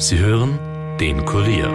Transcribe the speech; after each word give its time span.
Sie 0.00 0.18
hören 0.18 0.58
den 0.98 1.26
Kurier. 1.26 1.68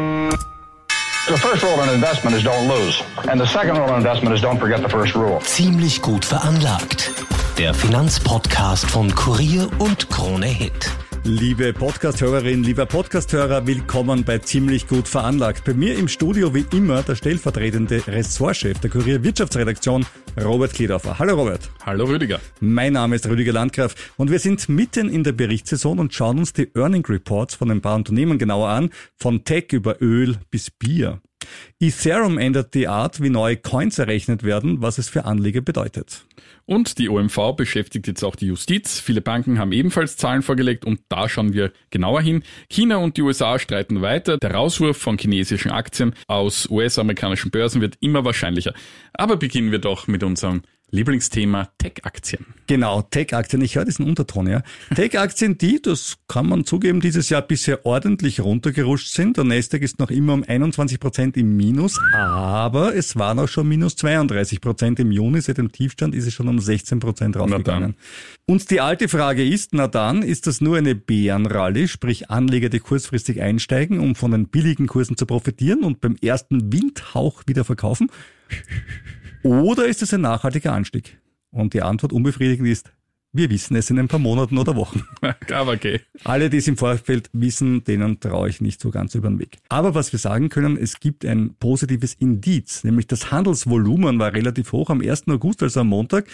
The 1.27 1.37
first 1.37 1.63
rule 1.63 1.79
in 1.83 1.93
investment 1.93 2.35
is 2.35 2.43
don't 2.43 2.67
lose. 2.67 3.03
And 3.29 3.39
the 3.39 3.45
second 3.45 3.77
rule 3.77 3.87
in 3.89 3.97
investment 3.97 4.35
is 4.35 4.41
don't 4.41 4.59
forget 4.59 4.81
the 4.81 4.89
first 4.89 5.13
rule. 5.13 5.39
Ziemlich 5.43 6.01
gut 6.01 6.25
veranlagt. 6.25 7.11
Der 7.59 7.75
Finanzpodcast 7.75 8.89
von 8.89 9.13
Kurier 9.13 9.69
und 9.77 10.09
Krone 10.09 10.47
Hit. 10.47 10.89
Liebe 11.27 11.73
Podcasthörerin, 11.73 12.63
lieber 12.63 12.85
Podcasthörer, 12.85 13.65
willkommen 13.65 14.23
bei 14.23 14.37
Ziemlich 14.37 14.87
gut 14.87 15.07
veranlagt. 15.07 15.65
Bei 15.65 15.73
mir 15.73 15.97
im 15.97 16.07
Studio 16.07 16.53
wie 16.53 16.67
immer 16.71 17.01
der 17.01 17.15
stellvertretende 17.15 18.05
Ressortchef 18.05 18.77
der 18.77 18.91
Kurier 18.91 19.23
Wirtschaftsredaktion, 19.23 20.05
Robert 20.39 20.73
Kledorfer. 20.73 21.17
Hallo 21.17 21.33
Robert. 21.33 21.71
Hallo 21.83 22.05
Rüdiger. 22.05 22.39
Mein 22.59 22.93
Name 22.93 23.15
ist 23.15 23.27
Rüdiger 23.27 23.53
Landgraf 23.53 23.95
und 24.17 24.29
wir 24.29 24.37
sind 24.37 24.69
mitten 24.69 25.09
in 25.09 25.23
der 25.23 25.31
Berichtssaison 25.31 25.97
und 25.97 26.13
schauen 26.13 26.37
uns 26.37 26.53
die 26.53 26.69
Earning 26.75 27.03
Reports 27.03 27.55
von 27.55 27.71
ein 27.71 27.81
paar 27.81 27.95
Unternehmen 27.95 28.37
genauer 28.37 28.69
an, 28.69 28.91
von 29.17 29.43
Tech 29.43 29.69
über 29.71 29.99
Öl 30.03 30.37
bis 30.51 30.69
Bier. 30.69 31.21
Ethereum 31.79 32.37
ändert 32.37 32.73
die 32.73 32.87
Art, 32.87 33.21
wie 33.21 33.29
neue 33.29 33.57
Coins 33.57 33.99
errechnet 33.99 34.43
werden, 34.43 34.81
was 34.81 34.97
es 34.97 35.09
für 35.09 35.25
Anleger 35.25 35.61
bedeutet. 35.61 36.25
Und 36.65 36.97
die 36.97 37.09
OMV 37.09 37.55
beschäftigt 37.55 38.07
jetzt 38.07 38.23
auch 38.23 38.35
die 38.35 38.47
Justiz. 38.47 38.99
Viele 38.99 39.21
Banken 39.21 39.59
haben 39.59 39.71
ebenfalls 39.71 40.17
Zahlen 40.17 40.41
vorgelegt 40.41 40.83
und 40.83 40.99
da 41.09 41.29
schauen 41.29 41.53
wir 41.53 41.71
genauer 41.91 42.21
hin. 42.21 42.43
China 42.69 42.97
und 42.97 43.17
die 43.17 43.21
USA 43.21 43.59
streiten 43.59 44.01
weiter. 44.01 44.37
Der 44.37 44.51
Rauswurf 44.51 44.97
von 44.97 45.17
chinesischen 45.17 45.71
Aktien 45.71 46.13
aus 46.27 46.67
US-amerikanischen 46.69 47.51
Börsen 47.51 47.81
wird 47.81 47.97
immer 47.99 48.25
wahrscheinlicher. 48.25 48.73
Aber 49.13 49.37
beginnen 49.37 49.71
wir 49.71 49.79
doch 49.79 50.07
mit 50.07 50.23
unserem 50.23 50.63
Lieblingsthema 50.91 51.69
Tech-Aktien. 51.77 52.45
Genau, 52.67 53.01
Tech-Aktien. 53.01 53.61
Ich 53.61 53.75
höre 53.75 53.85
diesen 53.85 54.05
Unterton, 54.05 54.47
ja. 54.47 54.61
Tech-Aktien, 54.95 55.57
die, 55.57 55.81
das 55.81 56.17
kann 56.27 56.47
man 56.47 56.63
zugeben, 56.65 57.01
dieses 57.01 57.29
Jahr 57.29 57.41
bisher 57.41 57.85
ordentlich 57.85 58.39
runtergerutscht 58.39 59.11
sind. 59.11 59.37
Der 59.37 59.43
Nasdaq 59.43 59.81
ist 59.81 59.99
noch 59.99 60.11
immer 60.11 60.33
um 60.33 60.43
21 60.47 60.99
Prozent 60.99 61.37
im 61.37 61.57
Minus, 61.57 61.99
aber 62.13 62.95
es 62.95 63.15
waren 63.15 63.39
auch 63.39 63.47
schon 63.47 63.67
minus 63.67 63.95
32 63.95 64.61
Prozent 64.61 64.99
im 64.99 65.11
Juni. 65.11 65.41
Seit 65.41 65.57
dem 65.57 65.71
Tiefstand 65.71 66.15
ist 66.15 66.27
es 66.27 66.33
schon 66.33 66.47
um 66.47 66.59
16 66.59 66.99
Prozent 66.99 67.35
raufgegangen. 67.35 67.95
Und 68.45 68.69
die 68.69 68.79
alte 68.79 69.09
Frage 69.09 69.47
ist, 69.47 69.73
na 69.73 69.87
dann, 69.87 70.21
ist 70.21 70.47
das 70.47 70.61
nur 70.61 70.77
eine 70.77 70.95
Bärenrallye, 70.95 71.87
sprich 71.87 72.29
Anleger, 72.29 72.69
die 72.69 72.79
kurzfristig 72.79 73.41
einsteigen, 73.41 73.99
um 73.99 74.15
von 74.15 74.31
den 74.31 74.47
billigen 74.47 74.87
Kursen 74.87 75.17
zu 75.17 75.25
profitieren 75.25 75.83
und 75.83 75.99
beim 75.99 76.15
ersten 76.21 76.71
Windhauch 76.71 77.43
wieder 77.47 77.65
verkaufen? 77.65 78.09
Oder 79.45 79.85
ist 79.85 80.01
es 80.01 80.11
ein 80.11 80.21
nachhaltiger 80.21 80.73
Anstieg? 80.73 81.21
Und 81.51 81.75
die 81.75 81.83
Antwort 81.83 82.11
unbefriedigend 82.11 82.67
ist, 82.67 82.91
wir 83.35 83.49
wissen 83.49 83.75
es 83.75 83.89
in 83.89 83.99
ein 83.99 84.07
paar 84.07 84.19
Monaten 84.19 84.57
oder 84.57 84.75
Wochen. 84.75 85.03
Aber 85.53 85.73
okay. 85.73 85.99
Alle, 86.23 86.49
die 86.49 86.57
es 86.57 86.67
im 86.67 86.77
Vorfeld 86.77 87.29
wissen, 87.33 87.83
denen 87.83 88.19
traue 88.19 88.47
ich 88.49 88.61
nicht 88.61 88.79
so 88.79 88.91
ganz 88.91 89.13
über 89.13 89.27
den 89.27 89.39
Weg. 89.39 89.57
Aber 89.67 89.93
was 89.93 90.13
wir 90.13 90.19
sagen 90.19 90.49
können, 90.49 90.77
es 90.77 90.99
gibt 90.99 91.25
ein 91.25 91.55
positives 91.59 92.13
Indiz, 92.13 92.83
nämlich 92.83 93.07
das 93.07 93.31
Handelsvolumen 93.31 94.19
war 94.19 94.33
relativ 94.33 94.71
hoch. 94.71 94.89
Am 94.89 95.01
1. 95.01 95.27
August, 95.27 95.63
also 95.63 95.81
am 95.81 95.87
Montag, 95.87 96.27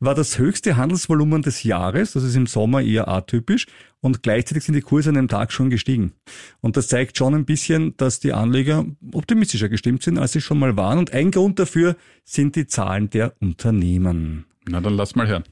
war 0.00 0.14
das 0.14 0.38
höchste 0.38 0.76
Handelsvolumen 0.76 1.42
des 1.42 1.62
Jahres. 1.62 2.12
Das 2.12 2.24
ist 2.24 2.34
im 2.34 2.46
Sommer 2.46 2.82
eher 2.82 3.08
atypisch. 3.08 3.66
Und 4.00 4.22
gleichzeitig 4.22 4.64
sind 4.64 4.74
die 4.74 4.80
Kurse 4.80 5.10
an 5.10 5.16
einem 5.16 5.28
Tag 5.28 5.52
schon 5.52 5.70
gestiegen. 5.70 6.12
Und 6.60 6.76
das 6.76 6.88
zeigt 6.88 7.18
schon 7.18 7.34
ein 7.34 7.44
bisschen, 7.44 7.96
dass 7.96 8.20
die 8.20 8.32
Anleger 8.32 8.84
optimistischer 9.12 9.68
gestimmt 9.68 10.02
sind, 10.02 10.18
als 10.18 10.32
sie 10.32 10.40
schon 10.40 10.58
mal 10.58 10.76
waren. 10.76 10.98
Und 10.98 11.12
ein 11.12 11.30
Grund 11.30 11.58
dafür 11.58 11.96
sind 12.24 12.56
die 12.56 12.66
Zahlen 12.66 13.10
der 13.10 13.34
Unternehmen. 13.40 14.44
Na, 14.68 14.80
dann 14.80 14.94
lass 14.94 15.16
mal 15.16 15.26
hören. 15.26 15.44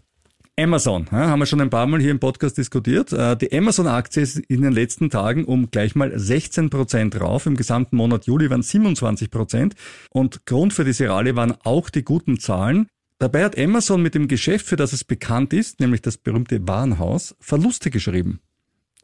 Amazon, 0.58 1.06
ja, 1.12 1.28
haben 1.28 1.40
wir 1.40 1.44
schon 1.44 1.60
ein 1.60 1.68
paar 1.68 1.86
Mal 1.86 2.00
hier 2.00 2.10
im 2.10 2.18
Podcast 2.18 2.56
diskutiert. 2.56 3.12
Äh, 3.12 3.36
die 3.36 3.52
Amazon-Aktie 3.52 4.22
ist 4.22 4.38
in 4.38 4.62
den 4.62 4.72
letzten 4.72 5.10
Tagen 5.10 5.44
um 5.44 5.70
gleich 5.70 5.94
mal 5.94 6.18
16 6.18 6.70
Prozent 6.70 7.20
rauf. 7.20 7.44
Im 7.44 7.56
gesamten 7.56 7.96
Monat 7.96 8.24
Juli 8.24 8.48
waren 8.48 8.62
27 8.62 9.30
Prozent. 9.30 9.74
Und 10.08 10.46
Grund 10.46 10.72
für 10.72 10.84
diese 10.84 11.10
Rallye 11.10 11.36
waren 11.36 11.54
auch 11.64 11.90
die 11.90 12.04
guten 12.04 12.40
Zahlen. 12.40 12.88
Dabei 13.18 13.44
hat 13.44 13.58
Amazon 13.58 14.00
mit 14.00 14.14
dem 14.14 14.28
Geschäft, 14.28 14.64
für 14.64 14.76
das 14.76 14.94
es 14.94 15.04
bekannt 15.04 15.52
ist, 15.52 15.78
nämlich 15.78 16.00
das 16.00 16.16
berühmte 16.16 16.66
Warenhaus, 16.66 17.36
Verluste 17.38 17.90
geschrieben. 17.90 18.40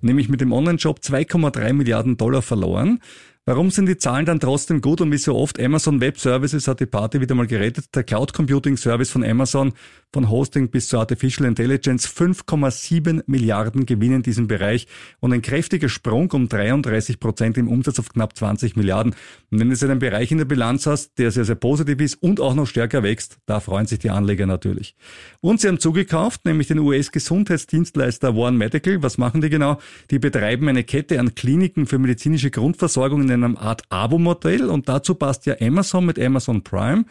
Nämlich 0.01 0.31
mit 0.31 0.41
dem 0.41 0.53
Online-Shop 0.53 1.01
2,3 1.01 1.75
Milliarden 1.75 2.17
Dollar 2.17 2.41
verloren. 2.41 2.99
Warum 3.45 3.71
sind 3.71 3.87
die 3.87 3.99
Zahlen 3.99 4.25
dann 4.25 4.39
trotzdem 4.39 4.81
gut 4.81 5.01
und 5.01 5.11
wie 5.11 5.19
so 5.19 5.35
oft 5.35 5.61
Amazon 5.61 6.01
Web 6.01 6.19
Services 6.19 6.69
hat 6.69 6.79
die 6.79 6.87
Party 6.87 7.21
wieder 7.21 7.35
mal 7.35 7.49
gerettet. 7.49 7.87
Der 7.95 8.05
Cloud 8.05 8.33
Computing 8.33 8.77
Service 8.77 9.11
von 9.11 9.25
Amazon, 9.25 9.73
von 10.13 10.29
Hosting 10.29 10.69
bis 10.69 10.89
zur 10.89 11.01
Artificial 11.01 11.49
Intelligence, 11.49 12.07
5,7 12.07 13.23
Milliarden 13.27 13.87
Gewinn 13.87 14.13
in 14.13 14.23
diesem 14.23 14.47
Bereich 14.47 14.87
und 15.21 15.33
ein 15.33 15.43
kräftiger 15.43 15.89
Sprung 15.89 16.31
um 16.33 16.49
33 16.49 17.19
Prozent 17.19 17.57
im 17.57 17.69
Umsatz 17.69 17.99
auf 17.99 18.11
knapp 18.11 18.37
20 18.37 18.77
Milliarden. 18.77 19.15
Und 19.51 19.61
wenn 19.61 19.71
du 19.71 19.87
einen 19.87 19.99
Bereich 19.99 20.31
in 20.31 20.39
der 20.39 20.45
Bilanz 20.45 20.87
hast, 20.87 21.19
der 21.19 21.31
sehr, 21.31 21.45
sehr 21.45 21.55
positiv 21.55 22.01
ist 22.01 22.23
und 22.23 22.41
auch 22.41 22.55
noch 22.55 22.67
stärker 22.67 23.03
wächst, 23.03 23.39
da 23.47 23.61
freuen 23.61 23.87
sich 23.87 24.01
die 24.01 24.11
Anleger 24.11 24.47
natürlich. 24.47 24.95
Und 25.41 25.61
sie 25.61 25.69
haben 25.69 25.79
zugekauft, 25.79 26.45
nämlich 26.45 26.69
den 26.69 26.79
US-Gesundheitsdienstleister 26.79 28.35
One 28.35 28.57
Medical. 28.57 29.03
Was 29.03 29.19
machen 29.19 29.41
die 29.41 29.51
genau? 29.51 29.79
Die 30.11 30.19
betreiben 30.19 30.69
eine 30.69 30.85
Kette 30.85 31.19
an 31.19 31.35
Kliniken 31.35 31.87
für 31.87 31.99
medizinische 31.99 32.51
Grundversorgung 32.51 33.23
in 33.23 33.31
einem 33.31 33.57
Art 33.57 33.83
Abo-Modell 33.89 34.69
und 34.69 34.89
dazu 34.89 35.15
passt 35.15 35.47
ja 35.47 35.57
Amazon 35.61 36.07
mit 36.07 36.19
Amazon 36.19 36.63
Prime. 36.63 37.05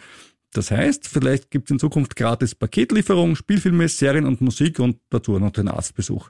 Das 0.54 0.70
heißt, 0.70 1.08
vielleicht 1.08 1.50
gibt 1.50 1.70
es 1.70 1.72
in 1.72 1.80
Zukunft 1.80 2.16
gratis 2.16 2.56
Paketlieferung, 2.56 3.36
Spielfilme, 3.36 3.88
Serien 3.88 4.26
und 4.26 4.42
Musik 4.42 4.80
und 4.80 4.98
dazu 5.10 5.40
noch 5.40 5.52
den 5.52 5.70
Arztbesuch. 5.70 6.30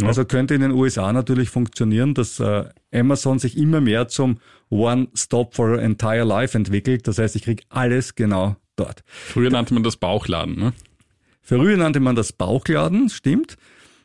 Ja. 0.00 0.06
Also 0.06 0.24
könnte 0.24 0.54
in 0.54 0.60
den 0.60 0.70
USA 0.70 1.12
natürlich 1.12 1.50
funktionieren, 1.50 2.14
dass 2.14 2.40
äh, 2.40 2.64
Amazon 2.92 3.38
sich 3.38 3.56
immer 3.58 3.80
mehr 3.80 4.08
zum 4.08 4.38
One-Stop 4.70 5.54
for 5.54 5.78
Entire 5.80 6.24
Life 6.24 6.56
entwickelt. 6.56 7.06
Das 7.08 7.18
heißt, 7.18 7.36
ich 7.36 7.42
krieg 7.42 7.64
alles 7.68 8.14
genau 8.14 8.56
dort. 8.76 9.02
Früher 9.06 9.50
nannte 9.50 9.74
man 9.74 9.82
das 9.82 9.96
Bauchladen, 9.96 10.56
ne? 10.56 10.72
Früher 11.42 11.76
nannte 11.76 12.00
man 12.00 12.14
das 12.14 12.32
Bauchladen, 12.32 13.08
stimmt. 13.08 13.56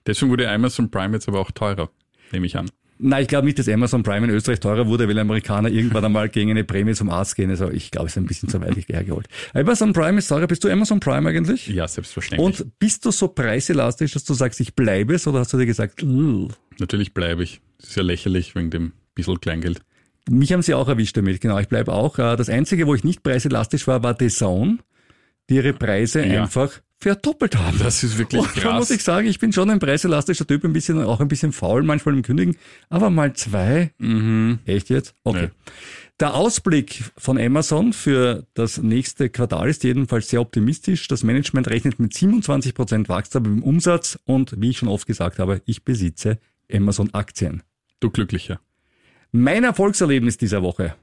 Deswegen 0.05 0.31
wurde 0.31 0.49
Amazon 0.49 0.89
Prime 0.89 1.13
jetzt 1.13 1.27
aber 1.27 1.39
auch 1.39 1.51
teurer, 1.51 1.89
nehme 2.31 2.45
ich 2.45 2.57
an. 2.57 2.69
Nein, 2.99 3.23
ich 3.23 3.27
glaube 3.27 3.45
nicht, 3.45 3.59
dass 3.59 3.67
Amazon 3.67 4.03
Prime 4.03 4.27
in 4.27 4.33
Österreich 4.33 4.59
teurer 4.59 4.87
wurde, 4.87 5.07
weil 5.07 5.17
Amerikaner 5.17 5.69
irgendwann 5.69 6.05
einmal 6.05 6.29
gegen 6.29 6.51
eine 6.51 6.63
Prämie 6.63 6.93
zum 6.93 7.09
Arzt 7.09 7.35
gehen. 7.35 7.49
Also 7.49 7.69
ich 7.69 7.91
glaube, 7.91 8.07
es 8.07 8.13
ist 8.13 8.17
ein 8.17 8.25
bisschen 8.25 8.49
zu 8.49 8.61
weit 8.61 8.75
hergeholt. 8.87 9.27
Amazon 9.53 9.93
Prime 9.93 10.19
ist 10.19 10.27
teurer. 10.27 10.47
Bist 10.47 10.63
du 10.63 10.69
Amazon 10.69 10.99
Prime 10.99 11.27
eigentlich? 11.29 11.67
Ja, 11.67 11.87
selbstverständlich. 11.87 12.61
Und 12.61 12.79
bist 12.79 13.05
du 13.05 13.11
so 13.11 13.27
preiselastisch, 13.27 14.13
dass 14.13 14.23
du 14.23 14.33
sagst, 14.33 14.59
ich 14.59 14.75
bleibe 14.75 15.15
es 15.15 15.27
oder 15.27 15.39
hast 15.39 15.53
du 15.53 15.57
dir 15.57 15.65
gesagt, 15.65 16.03
Ugh. 16.03 16.49
Natürlich 16.79 17.13
bleibe 17.13 17.43
ich. 17.43 17.61
Das 17.79 17.89
ist 17.89 17.95
ja 17.95 18.03
lächerlich 18.03 18.55
wegen 18.55 18.69
dem 18.69 18.93
bisschen 19.15 19.39
Kleingeld. 19.39 19.81
Mich 20.29 20.53
haben 20.53 20.61
sie 20.61 20.73
auch 20.73 20.87
erwischt 20.87 21.17
damit, 21.17 21.41
genau. 21.41 21.59
Ich 21.59 21.67
bleibe 21.67 21.91
auch. 21.91 22.17
Äh, 22.17 22.35
das 22.35 22.49
Einzige, 22.49 22.87
wo 22.87 22.95
ich 22.95 23.03
nicht 23.03 23.23
preiselastisch 23.23 23.87
war, 23.87 24.03
war 24.03 24.15
The 24.17 24.29
Zone, 24.29 24.77
die 25.49 25.55
ihre 25.55 25.73
Preise 25.73 26.25
ja. 26.25 26.43
einfach 26.43 26.79
verdoppelt 27.03 27.57
haben. 27.57 27.77
Das 27.79 28.03
ist 28.03 28.17
wirklich 28.17 28.41
krass. 28.43 28.63
Da 28.63 28.77
muss 28.77 28.89
ich 28.89 29.03
sagen, 29.03 29.27
ich 29.27 29.37
bin 29.37 29.51
schon 29.51 29.69
ein 29.69 29.79
preiselastischer 29.79 30.47
Typ, 30.47 30.63
ein 30.63 30.73
bisschen, 30.73 31.03
auch 31.03 31.19
ein 31.19 31.27
bisschen 31.27 31.51
faul 31.51 31.83
manchmal 31.83 32.15
im 32.15 32.23
Kündigen, 32.23 32.55
aber 32.89 33.09
mal 33.09 33.33
zwei. 33.33 33.91
Mhm. 33.97 34.59
Echt 34.65 34.89
jetzt? 34.89 35.13
Okay. 35.23 35.43
Ja. 35.43 35.73
Der 36.19 36.33
Ausblick 36.35 37.03
von 37.17 37.37
Amazon 37.37 37.91
für 37.91 38.47
das 38.53 38.77
nächste 38.77 39.29
Quartal 39.29 39.69
ist 39.69 39.83
jedenfalls 39.83 40.29
sehr 40.29 40.39
optimistisch. 40.39 41.07
Das 41.07 41.23
Management 41.23 41.67
rechnet 41.69 41.99
mit 41.99 42.13
27 42.13 42.73
Prozent 42.73 43.09
Wachstum 43.09 43.45
im 43.45 43.63
Umsatz 43.63 44.17
und 44.25 44.53
wie 44.57 44.69
ich 44.69 44.77
schon 44.77 44.89
oft 44.89 45.05
gesagt 45.05 45.39
habe, 45.39 45.61
ich 45.65 45.83
besitze 45.83 46.39
Amazon-Aktien. 46.71 47.63
Du 47.99 48.09
Glücklicher. 48.09 48.61
Mein 49.31 49.63
Erfolgserlebnis 49.63 50.37
dieser 50.37 50.63
Woche. 50.63 50.95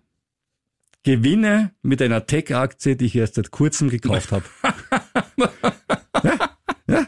Gewinne 1.03 1.73
mit 1.83 2.01
einer 2.03 2.27
Tech-Aktie, 2.27 2.97
die 2.97 3.07
ich 3.07 3.17
erst 3.17 3.35
seit 3.35 3.51
kurzem 3.51 3.91
gekauft 3.91 4.33
habe. 4.33 4.45
ja, 6.91 7.07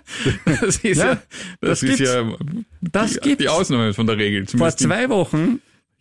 Das 0.60 0.76
ist 0.76 0.98
ja, 0.98 1.12
ja 1.12 1.22
das, 1.60 1.80
das 1.80 1.82
ist 1.82 2.00
ja 2.00 2.36
das 2.80 3.20
die, 3.20 3.36
die 3.36 3.48
Ausnahme 3.48 3.94
von 3.94 4.06
der 4.06 4.16
Regel. 4.16 4.46
Vor 4.46 4.76
zwei 4.76 5.08
Wochen 5.08 5.60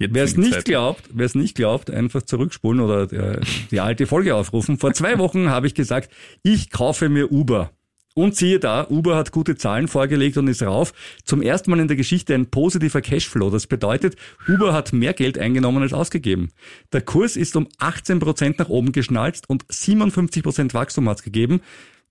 Wer 0.10 0.24
es 0.24 0.36
nicht 0.36 0.66
glaubt, 0.66 1.10
wer 1.14 1.26
es 1.26 1.36
nicht 1.36 1.56
glaubt, 1.56 1.92
einfach 1.92 2.24
zurückspulen 2.24 2.80
oder 2.82 3.08
die, 3.08 3.16
äh, 3.18 3.40
die 3.70 3.80
alte 3.80 4.08
Folge 4.08 4.36
aufrufen. 4.36 4.80
Vor 4.80 4.94
zwei 4.94 5.20
Wochen 5.20 5.50
habe 5.50 5.68
ich 5.68 5.76
gesagt, 5.76 6.12
ich 6.42 6.72
kaufe 6.72 7.08
mir 7.10 7.32
Uber. 7.32 7.72
Und 8.14 8.36
siehe 8.36 8.60
da, 8.60 8.88
Uber 8.90 9.16
hat 9.16 9.32
gute 9.32 9.56
Zahlen 9.56 9.88
vorgelegt 9.88 10.38
und 10.38 10.50
ist 10.50 10.64
rauf. 10.64 10.92
Zum 11.24 11.42
ersten 11.42 11.72
Mal 11.72 11.80
in 11.80 11.88
der 11.88 11.96
Geschichte 11.96 12.36
ein 12.36 12.48
positiver 12.48 13.02
Cashflow. 13.02 13.50
Das 13.50 13.68
bedeutet, 13.68 14.18
Uber 14.50 14.74
hat 14.74 14.92
mehr 14.92 15.14
Geld 15.14 15.38
eingenommen 15.38 15.82
als 15.82 15.94
ausgegeben. 15.94 16.52
Der 16.92 17.02
Kurs 17.02 17.38
ist 17.38 17.56
um 17.56 17.70
18 17.78 18.20
Prozent 18.20 18.60
nach 18.60 18.68
oben 18.68 18.92
geschnalzt 18.92 19.50
und 19.50 19.64
57 19.70 20.44
Prozent 20.44 20.74
Wachstum 20.74 21.08
hat 21.08 21.18
es 21.20 21.24
gegeben. 21.24 21.62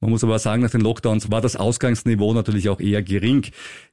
Man 0.01 0.11
muss 0.11 0.25
aber 0.25 0.39
sagen, 0.39 0.63
nach 0.63 0.71
den 0.71 0.81
Lockdowns 0.81 1.31
war 1.31 1.43
das 1.43 1.57
Ausgangsniveau 1.57 2.33
natürlich 2.33 2.71
auch 2.71 2.81
eher 2.81 3.03
gering. 3.03 3.47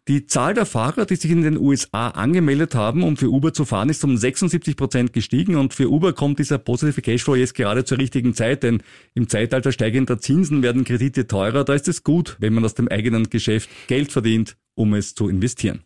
Die 0.08 0.26
Zahl 0.26 0.54
der 0.54 0.66
Fahrer, 0.66 1.06
die 1.06 1.18
sich 1.18 1.30
in 1.30 1.42
den 1.42 1.58
USA 1.58 2.10
angemeldet 2.10 2.76
haben, 2.76 3.04
um 3.04 3.18
für 3.18 3.30
Uber 3.30 3.54
zu 3.54 3.66
fahren, 3.66 3.90
ist 3.90 4.04
um 4.06 4.16
76 4.16 4.78
Prozent 4.78 5.12
gestiegen 5.12 5.56
und 5.56 5.74
für 5.74 5.90
Uber 5.90 6.14
kommt 6.14 6.40
dieser 6.40 6.60
positive 6.60 7.02
Cashflow 7.02 7.36
jetzt 7.36 7.56
gerade 7.56 7.84
zur 7.84 7.98
richtigen 7.98 8.34
Zeit, 8.34 8.64
denn 8.64 8.82
im 9.16 9.28
Zeitalter 9.28 9.74
steigender 9.74 10.18
Zinsen 10.20 10.64
werden 10.64 10.86
Kredite 10.86 11.28
teurer. 11.28 11.66
Da 11.66 11.74
ist 11.74 11.90
es 11.90 12.04
gut, 12.04 12.38
wenn 12.40 12.54
man 12.54 12.64
aus 12.64 12.74
dem 12.74 12.88
eigenen 12.88 13.30
Geschäft 13.30 13.70
Geld 13.88 14.12
verdient, 14.14 14.56
um 14.76 14.94
es 14.94 15.14
zu 15.14 15.28
investieren. 15.28 15.84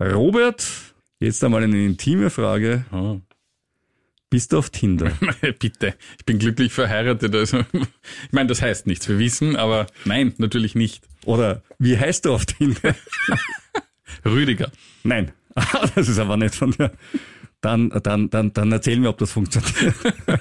Robert, 0.00 0.64
Jetzt 1.22 1.44
einmal 1.44 1.62
eine 1.62 1.84
intime 1.84 2.30
Frage. 2.30 2.86
Bist 4.30 4.52
du 4.52 4.58
auf 4.58 4.70
Tinder? 4.70 5.10
Bitte, 5.58 5.94
ich 6.16 6.24
bin 6.24 6.38
glücklich 6.38 6.72
verheiratet. 6.72 7.34
Also, 7.34 7.58
ich 7.72 8.32
meine, 8.32 8.48
das 8.48 8.62
heißt 8.62 8.86
nichts, 8.86 9.08
wir 9.08 9.18
wissen, 9.18 9.56
aber 9.56 9.88
nein, 10.04 10.34
natürlich 10.38 10.76
nicht. 10.76 11.02
Oder 11.24 11.62
wie 11.80 11.98
heißt 11.98 12.24
du 12.24 12.32
auf 12.32 12.46
Tinder? 12.46 12.94
Rüdiger. 14.24 14.70
Nein, 15.02 15.32
das 15.96 16.08
ist 16.08 16.18
aber 16.20 16.36
nicht 16.36 16.54
von 16.54 16.70
der. 16.72 16.92
Dann, 17.62 17.90
dann, 18.02 18.30
dann, 18.30 18.54
dann 18.54 18.72
erzähl 18.72 18.98
mir, 18.98 19.10
ob 19.10 19.18
das 19.18 19.32
funktioniert. 19.32 19.94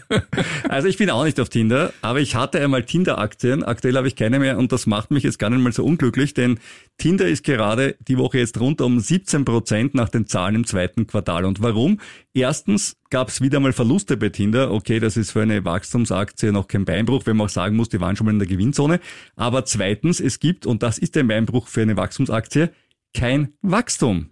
also 0.70 0.88
ich 0.88 0.98
bin 0.98 1.10
auch 1.10 1.26
nicht 1.26 1.38
auf 1.42 1.50
Tinder, 1.50 1.92
aber 2.02 2.22
ich 2.22 2.36
hatte 2.36 2.62
einmal 2.62 2.84
Tinder-Aktien. 2.84 3.62
Aktuell 3.64 3.98
habe 3.98 4.08
ich 4.08 4.16
keine 4.16 4.40
mehr 4.40 4.58
und 4.58 4.72
das 4.72 4.88
macht 4.88 5.12
mich 5.12 5.24
jetzt 5.24 5.38
gar 5.38 5.50
nicht 5.50 5.62
mal 5.62 5.74
so 5.74 5.84
unglücklich, 5.84 6.34
denn 6.34 6.60
Tinder 6.98 7.28
ist 7.28 7.44
gerade 7.44 7.98
die 8.08 8.18
Woche 8.18 8.38
jetzt 8.38 8.60
rund 8.60 8.80
um 8.80 9.00
17 9.02 9.44
Prozent 9.44 9.96
nach 9.96 10.08
den 10.08 10.28
Zahlen 10.28 10.56
im 10.56 10.66
zweiten 10.66 11.08
Quartal. 11.08 11.44
Und 11.44 11.62
warum? 11.62 12.00
Erstens 12.34 12.96
gab 13.10 13.28
es 13.28 13.42
wieder 13.42 13.60
mal 13.60 13.74
Verluste 13.74 14.16
bei 14.16 14.30
Tinder. 14.30 14.72
Okay, 14.72 15.00
das 15.00 15.18
ist 15.18 15.32
für 15.32 15.42
eine 15.42 15.66
Wachstumsaktie 15.66 16.54
noch 16.54 16.70
kein 16.70 16.86
Beinbruch, 16.86 17.26
wenn 17.26 17.36
man 17.36 17.48
auch 17.48 17.52
sagen 17.52 17.76
muss, 17.76 17.90
die 17.90 18.00
waren 18.00 18.16
schon 18.16 18.26
mal 18.26 18.32
in 18.32 18.40
der 18.40 18.48
Gewinnzone. 18.48 19.02
Aber 19.36 19.66
zweitens, 19.66 20.22
es 20.22 20.40
gibt, 20.40 20.66
und 20.66 20.84
das 20.84 20.98
ist 20.98 21.18
ein 21.18 21.28
Beinbruch 21.28 21.68
für 21.68 21.82
eine 21.82 21.98
Wachstumsaktie, 21.98 22.70
kein 23.14 23.54
Wachstum. 23.62 24.28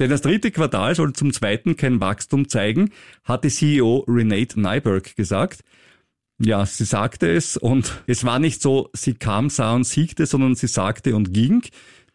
Denn 0.00 0.10
das 0.10 0.22
dritte 0.22 0.50
Quartal 0.50 0.94
soll 0.96 1.12
zum 1.12 1.32
zweiten 1.32 1.76
kein 1.76 2.00
Wachstum 2.00 2.48
zeigen, 2.48 2.90
hatte 3.22 3.48
CEO 3.48 4.04
Renate 4.08 4.58
Nyberg 4.60 5.14
gesagt. 5.14 5.60
Ja, 6.42 6.64
sie 6.66 6.84
sagte 6.84 7.30
es 7.30 7.56
und 7.58 8.02
es 8.06 8.24
war 8.24 8.38
nicht 8.38 8.62
so, 8.62 8.88
sie 8.94 9.12
kam, 9.14 9.50
sah 9.50 9.74
und 9.74 9.84
siegte, 9.86 10.24
sondern 10.26 10.54
sie 10.54 10.68
sagte 10.68 11.14
und 11.14 11.32
ging. 11.34 11.62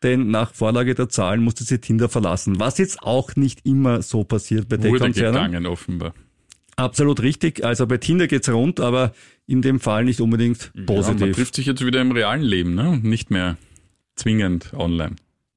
Denn 0.03 0.29
nach 0.29 0.53
Vorlage 0.53 0.95
der 0.95 1.09
Zahlen 1.09 1.43
musste 1.43 1.63
sie 1.63 1.79
Tinder 1.79 2.09
verlassen. 2.09 2.59
Was 2.59 2.79
jetzt 2.79 3.01
auch 3.03 3.35
nicht 3.35 3.65
immer 3.65 4.01
so 4.01 4.23
passiert 4.23 4.67
bei 4.67 4.77
Wurde 4.77 4.89
Tech-Konzernen. 4.91 5.33
gegangen, 5.51 5.65
offenbar. 5.67 6.13
Absolut 6.75 7.21
richtig. 7.21 7.63
Also 7.63 7.87
bei 7.87 7.97
Tinder 7.97 8.27
geht's 8.27 8.49
rund, 8.49 8.79
aber 8.79 9.13
in 9.47 9.61
dem 9.61 9.79
Fall 9.79 10.03
nicht 10.05 10.19
unbedingt 10.19 10.71
Ja, 10.73 10.81
man 10.81 10.85
positiv. 10.87 11.35
trifft 11.35 11.55
sich 11.55 11.67
jetzt 11.67 11.85
wieder 11.85 12.01
im 12.01 12.11
realen 12.11 12.41
Leben, 12.41 12.75
ne? 12.75 12.89
Und 12.89 13.03
Nicht 13.05 13.31
mehr 13.31 13.57
zwingend 14.15 14.73
online. 14.73 15.15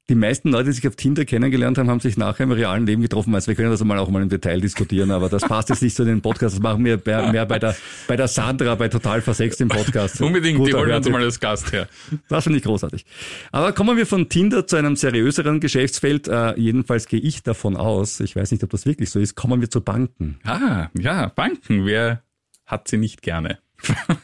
Die 0.08 0.14
meisten 0.14 0.50
Leute, 0.50 0.66
die 0.66 0.72
sich 0.72 0.88
auf 0.88 0.96
Tinder 0.96 1.26
kennengelernt 1.26 1.76
haben, 1.76 1.90
haben 1.90 2.00
sich 2.00 2.16
nachher 2.16 2.44
im 2.44 2.52
realen 2.52 2.86
Leben 2.86 3.02
getroffen. 3.02 3.34
Also 3.34 3.48
wir 3.48 3.54
können 3.54 3.70
das 3.70 3.84
mal 3.84 3.98
auch 3.98 4.08
mal 4.08 4.22
im 4.22 4.30
Detail 4.30 4.60
diskutieren, 4.60 5.10
aber 5.10 5.28
das 5.28 5.42
passt 5.42 5.68
jetzt 5.68 5.82
nicht 5.82 5.94
zu 5.94 6.04
den 6.04 6.22
Podcast. 6.22 6.56
Das 6.56 6.62
machen 6.62 6.82
wir 6.84 6.98
mehr 7.04 7.44
bei 7.44 7.58
der, 7.58 7.76
bei 8.06 8.16
der 8.16 8.26
Sandra, 8.26 8.74
bei 8.74 8.88
Total 8.88 9.20
Versext 9.20 9.60
im 9.60 9.68
Podcast. 9.68 10.20
Unbedingt, 10.22 10.60
die 10.60 10.70
Guter 10.70 10.80
holen 10.80 10.94
uns 10.94 11.08
mal 11.10 11.22
als 11.22 11.38
Gast 11.38 11.72
her. 11.72 11.88
Das 12.28 12.44
finde 12.44 12.58
ich 12.58 12.64
großartig. 12.64 13.04
Aber 13.52 13.72
kommen 13.72 13.98
wir 13.98 14.06
von 14.06 14.30
Tinder 14.30 14.66
zu 14.66 14.76
einem 14.76 14.96
seriöseren 14.96 15.60
Geschäftsfeld. 15.60 16.26
Äh, 16.26 16.58
jedenfalls 16.58 17.06
gehe 17.06 17.20
ich 17.20 17.42
davon 17.42 17.76
aus, 17.76 18.20
ich 18.20 18.34
weiß 18.34 18.50
nicht, 18.50 18.64
ob 18.64 18.70
das 18.70 18.86
wirklich 18.86 19.10
so 19.10 19.20
ist, 19.20 19.34
kommen 19.34 19.60
wir 19.60 19.68
zu 19.68 19.82
Banken. 19.82 20.38
Ah, 20.44 20.88
ja, 20.98 21.28
Banken, 21.28 21.84
wer 21.84 22.22
hat 22.64 22.88
sie 22.88 22.96
nicht 22.96 23.20
gerne? 23.20 23.58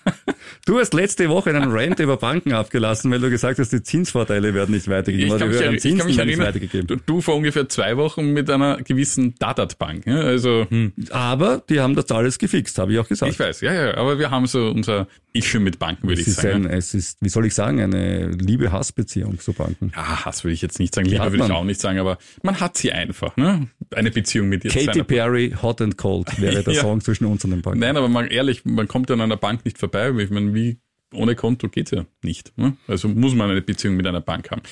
Du 0.67 0.79
hast 0.79 0.95
letzte 0.95 1.29
Woche 1.29 1.51
einen 1.51 1.71
Rant 1.71 2.01
über 2.01 2.17
Banken 2.17 2.55
abgelassen, 2.55 3.11
weil 3.11 3.21
du 3.21 3.29
gesagt 3.29 3.59
hast, 3.59 3.71
die 3.71 3.83
Zinsvorteile 3.83 4.55
werden 4.55 4.75
nicht 4.75 4.89
weitergegeben. 4.89 5.35
Ich 5.35 5.39
kann, 5.39 5.49
mich, 5.51 5.59
erri- 5.61 5.75
ich 5.93 5.99
kann 5.99 6.07
mich 6.07 6.19
erinnern, 6.19 6.47
weitergegeben. 6.47 6.87
du, 6.87 6.97
du 6.97 7.21
vor 7.21 7.37
ungefähr 7.37 7.69
zwei 7.69 7.99
Wochen 7.99 8.33
mit 8.33 8.49
einer 8.49 8.79
gewissen 8.79 9.35
Dadat-Bank. 9.39 10.07
Ja? 10.07 10.21
Also, 10.21 10.67
hm, 10.71 10.93
Aber 11.11 11.63
die 11.69 11.81
haben 11.81 11.95
das 11.95 12.11
alles 12.11 12.39
gefixt, 12.39 12.79
habe 12.79 12.95
ich 12.95 12.99
auch 12.99 13.09
gesagt. 13.09 13.31
ich 13.33 13.39
weiß, 13.39 13.61
ja, 13.61 13.75
ja, 13.75 13.97
aber 13.99 14.19
wir 14.19 14.31
haben 14.31 14.47
so 14.47 14.69
unser 14.71 15.07
Issue 15.35 15.61
mit 15.61 15.79
Banken, 15.79 16.09
würde 16.09 16.23
Es 16.23 16.29
ich 16.29 16.35
sagen. 16.35 16.67
ein, 16.67 16.73
es 16.73 16.95
ist, 16.95 17.19
wie 17.21 17.29
soll 17.29 17.45
ich 17.45 17.55
sagen, 17.55 17.81
eine 17.81 18.29
Liebe-Hass-Beziehung 18.29 19.41
zu 19.41 19.53
Banken. 19.53 19.93
Ja, 19.95 20.25
Hass 20.25 20.45
würde 20.45 20.55
ich 20.55 20.63
jetzt 20.63 20.79
nicht 20.79 20.95
sagen, 20.95 21.09
Liebe 21.09 21.25
würde 21.31 21.45
ich 21.45 21.51
auch 21.51 21.65
nicht 21.65 21.81
sagen, 21.81 21.99
aber 21.99 22.17
man 22.43 22.61
hat 22.61 22.79
sie 22.79 22.91
einfach, 22.93 23.37
ne? 23.37 23.69
Eine 23.95 24.11
Beziehung 24.13 24.49
mit 24.49 24.65
ihr. 24.65 24.71
zu 24.71 24.79
Katy 24.79 25.03
Perry, 25.03 25.55
Hot 25.61 25.83
and 25.83 25.99
Cold 25.99 26.41
wäre 26.41 26.63
der 26.63 26.73
Ja. 26.75 26.81
Song 26.83 27.01
zwischen 27.03 27.27
uns 27.27 27.45
und 27.45 27.51
den 27.51 27.61
Banken. 27.63 27.81
Nein, 27.81 27.97
aber 27.97 28.09
mal 28.09 28.33
ehrlich, 28.33 28.65
man 28.65 28.89
kommt 28.89 29.11
ja 29.11 29.15
an 29.15 29.21
einer 29.21 29.37
Bank 29.45 29.67
nicht 29.67 29.77
vorbei. 29.77 30.11
Ich 30.19 30.31
meine, 30.31 30.55
wie 30.55 30.79
ohne 31.13 31.35
Konto 31.35 31.69
geht's 31.69 31.91
ja 31.91 32.07
nicht. 32.23 32.57
Ne? 32.57 32.79
Also 32.89 33.09
muss 33.09 33.35
man 33.35 33.51
eine 33.51 33.61
Beziehung 33.61 33.95
mit 33.95 34.07
einer 34.07 34.23
Bank 34.23 34.51
haben. 34.51 34.63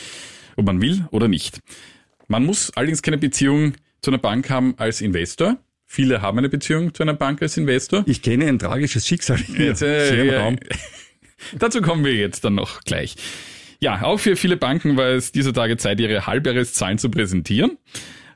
Ob 0.57 0.65
man 0.65 0.81
will 0.81 1.07
oder 1.11 1.29
nicht. 1.29 1.61
Man 2.27 2.47
muss 2.47 2.71
allerdings 2.75 3.03
keine 3.03 3.19
Beziehung 3.19 3.75
zu 4.01 4.11
einer 4.11 4.19
Bank 4.19 4.49
haben 4.49 4.73
als 4.79 5.03
Investor. 5.03 5.59
Viele 5.85 6.23
haben 6.23 6.39
eine 6.39 6.49
Beziehung 6.49 6.95
zu 6.95 7.03
einer 7.03 7.13
Bank 7.13 7.43
als 7.43 7.59
Investor. 7.59 8.03
Ich 8.07 8.23
kenne 8.23 8.47
ein 8.47 8.59
tragisches 8.59 9.07
Schicksal 9.07 9.39
Jetzt, 9.59 9.83
äh, 9.83 10.25
ja. 10.25 10.57
Dazu 11.59 11.83
kommen 11.83 12.03
wir 12.03 12.15
jetzt 12.15 12.43
dann 12.47 12.55
noch 12.55 12.81
gleich. 12.81 13.17
Ja, 13.79 14.01
auch 14.01 14.19
für 14.19 14.37
viele 14.37 14.57
Banken 14.57 14.97
war 14.97 15.09
es 15.09 15.33
dieser 15.33 15.53
Tage 15.53 15.77
Zeit, 15.77 16.01
ihre 16.01 16.27
Halbjahreszahlen 16.27 16.97
zu 16.97 17.11
präsentieren. 17.11 17.77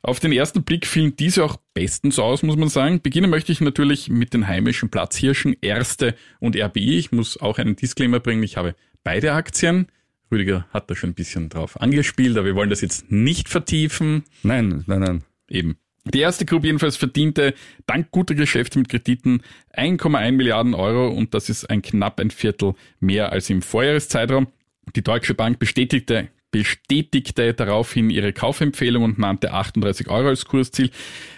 Auf 0.07 0.21
den 0.21 0.31
ersten 0.31 0.63
Blick 0.63 0.87
fielen 0.87 1.17
diese 1.17 1.43
auch 1.43 1.57
bestens 1.75 2.21
aus, 2.21 2.45
muss 2.45 2.55
man 2.55 2.69
sagen. 2.69 3.03
Beginnen 3.03 3.29
möchte 3.29 3.51
ich 3.51 3.61
natürlich 3.61 4.09
mit 4.09 4.35
den 4.35 4.47
heimischen 4.47 4.89
Platzhirschen 4.89 5.57
Erste 5.63 6.15
und 6.39 6.57
RBI. 6.57 6.97
Ich 6.97 7.11
muss 7.11 7.41
auch 7.41 7.59
einen 7.59 7.75
Disclaimer 7.75 8.21
bringen, 8.21 8.45
ich 8.45 8.57
habe 8.57 8.77
beide 9.03 9.33
Aktien. 9.33 9.89
Rüdiger 10.31 10.65
hat 10.71 10.89
da 10.89 10.95
schon 10.95 11.11
ein 11.11 11.15
bisschen 11.15 11.49
drauf 11.49 11.81
angespielt, 11.81 12.37
aber 12.37 12.47
wir 12.47 12.55
wollen 12.55 12.71
das 12.71 12.83
jetzt 12.83 13.11
nicht 13.11 13.49
vertiefen. 13.49 14.23
Nein, 14.45 14.85
nein, 14.87 15.01
nein. 15.01 15.25
Eben. 15.51 15.77
Die 16.05 16.21
erste 16.21 16.45
Gruppe 16.45 16.69
jedenfalls 16.69 16.97
verdiente 16.97 17.55
dank 17.87 18.13
guter 18.13 18.37
Geschäfte 18.37 18.79
mit 18.79 18.89
Krediten 18.89 19.41
1,1 19.77 20.31
Milliarden 20.31 20.75
Euro 20.75 21.09
und 21.09 21.35
das 21.35 21.49
ist 21.49 21.69
ein 21.69 21.83
knapp 21.83 22.21
ein 22.21 22.31
Viertel 22.31 22.75
mehr 23.01 23.33
als 23.33 23.51
im 23.51 23.61
Vorjahreszeitraum. 23.61 24.47
Die 24.95 25.03
Deutsche 25.03 25.35
Bank 25.35 25.59
bestätigte, 25.59 26.29
bestätigte 26.51 27.55
daraufhin 27.55 28.11
ihre 28.11 28.33
Kaufempfehlung 28.33 29.03
und 29.03 29.19
nannte 29.19 29.53
38 29.53 30.09
Euro 30.09 30.29
als 30.29 30.47
Kursziel. 30.47 30.91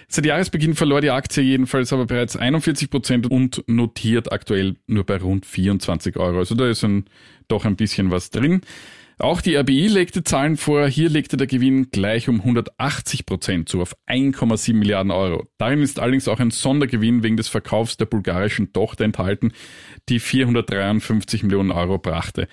Seit 0.08 0.26
Jahresbeginn 0.26 0.75
verlor 0.75 1.00
die 1.00 1.10
Aktie 1.10 1.43
jedenfalls 1.43 1.93
aber 1.93 2.06
bereits 2.06 2.37
41 2.37 2.90
Prozent 2.90 3.31
und 3.31 3.62
notiert 3.66 4.32
aktuell 4.32 4.76
nur 4.87 5.05
bei 5.05 5.16
rund 5.16 5.44
24 5.44 6.16
Euro. 6.16 6.38
Also 6.38 6.55
da 6.55 6.69
ist 6.69 6.84
ein, 6.84 7.06
doch 7.49 7.64
ein 7.64 7.76
bisschen 7.76 8.10
was 8.10 8.31
drin. 8.31 8.62
Auch 9.20 9.40
die 9.40 9.56
RBI 9.56 9.88
legte 9.88 10.22
Zahlen 10.22 10.56
vor. 10.56 10.87
Hier 10.87 11.08
legte 11.11 11.37
der 11.37 11.49
Gewinn 11.49 11.90
gleich 11.90 12.28
um 12.28 12.37
180 12.37 13.26
Prozent 13.26 13.69
zu 13.69 13.81
auf 13.81 13.96
1,7 14.06 14.75
Milliarden 14.75 15.11
Euro. 15.11 15.49
Darin 15.58 15.82
ist 15.82 15.99
allerdings 15.99 16.28
auch 16.28 16.38
ein 16.38 16.52
Sondergewinn 16.52 17.25
wegen 17.25 17.37
des 17.37 17.49
Verkaufs 17.49 17.96
der 17.96 18.06
bulgarischen 18.06 18.72
Tochter 18.72 19.04
enthalten, 19.04 19.52
die 20.08 20.20
453 20.20 21.43
Millionen 21.43 21.72
Euro 21.72 21.99
brachte. 21.99 22.46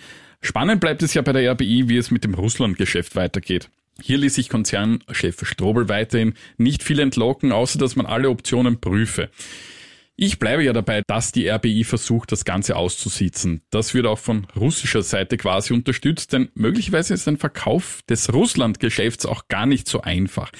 Spannend 0.45 0.79
bleibt 0.79 1.01
es 1.01 1.15
ja 1.15 1.23
bei 1.23 1.33
der 1.33 1.51
RBI, 1.53 1.89
wie 1.89 1.97
es 1.97 2.11
mit 2.11 2.23
dem 2.23 2.35
Russland-Geschäft 2.35 3.15
weitergeht. 3.15 3.71
Hier 3.99 4.19
ließ 4.19 4.35
sich 4.35 4.47
Konzernchef 4.47 5.43
Strobel 5.43 5.89
weiterhin 5.89 6.35
nicht 6.57 6.83
viel 6.83 6.99
entlocken, 6.99 7.51
außer 7.51 7.79
dass 7.79 7.95
man 7.95 8.05
alle 8.05 8.29
Optionen 8.29 8.79
prüfe. 8.79 9.31
Ich 10.15 10.37
bleibe 10.37 10.63
ja 10.63 10.71
dabei, 10.71 11.01
dass 11.07 11.31
die 11.31 11.49
RBI 11.49 11.83
versucht, 11.83 12.31
das 12.31 12.45
Ganze 12.45 12.75
auszusitzen. 12.75 13.63
Das 13.71 13.95
wird 13.95 14.05
auch 14.05 14.19
von 14.19 14.45
russischer 14.55 15.01
Seite 15.01 15.37
quasi 15.37 15.73
unterstützt, 15.73 16.31
denn 16.31 16.49
möglicherweise 16.53 17.15
ist 17.15 17.27
ein 17.27 17.37
Verkauf 17.37 18.03
des 18.07 18.31
Russland-Geschäfts 18.31 19.25
auch 19.25 19.47
gar 19.47 19.65
nicht 19.65 19.87
so 19.87 20.01
einfach. 20.01 20.51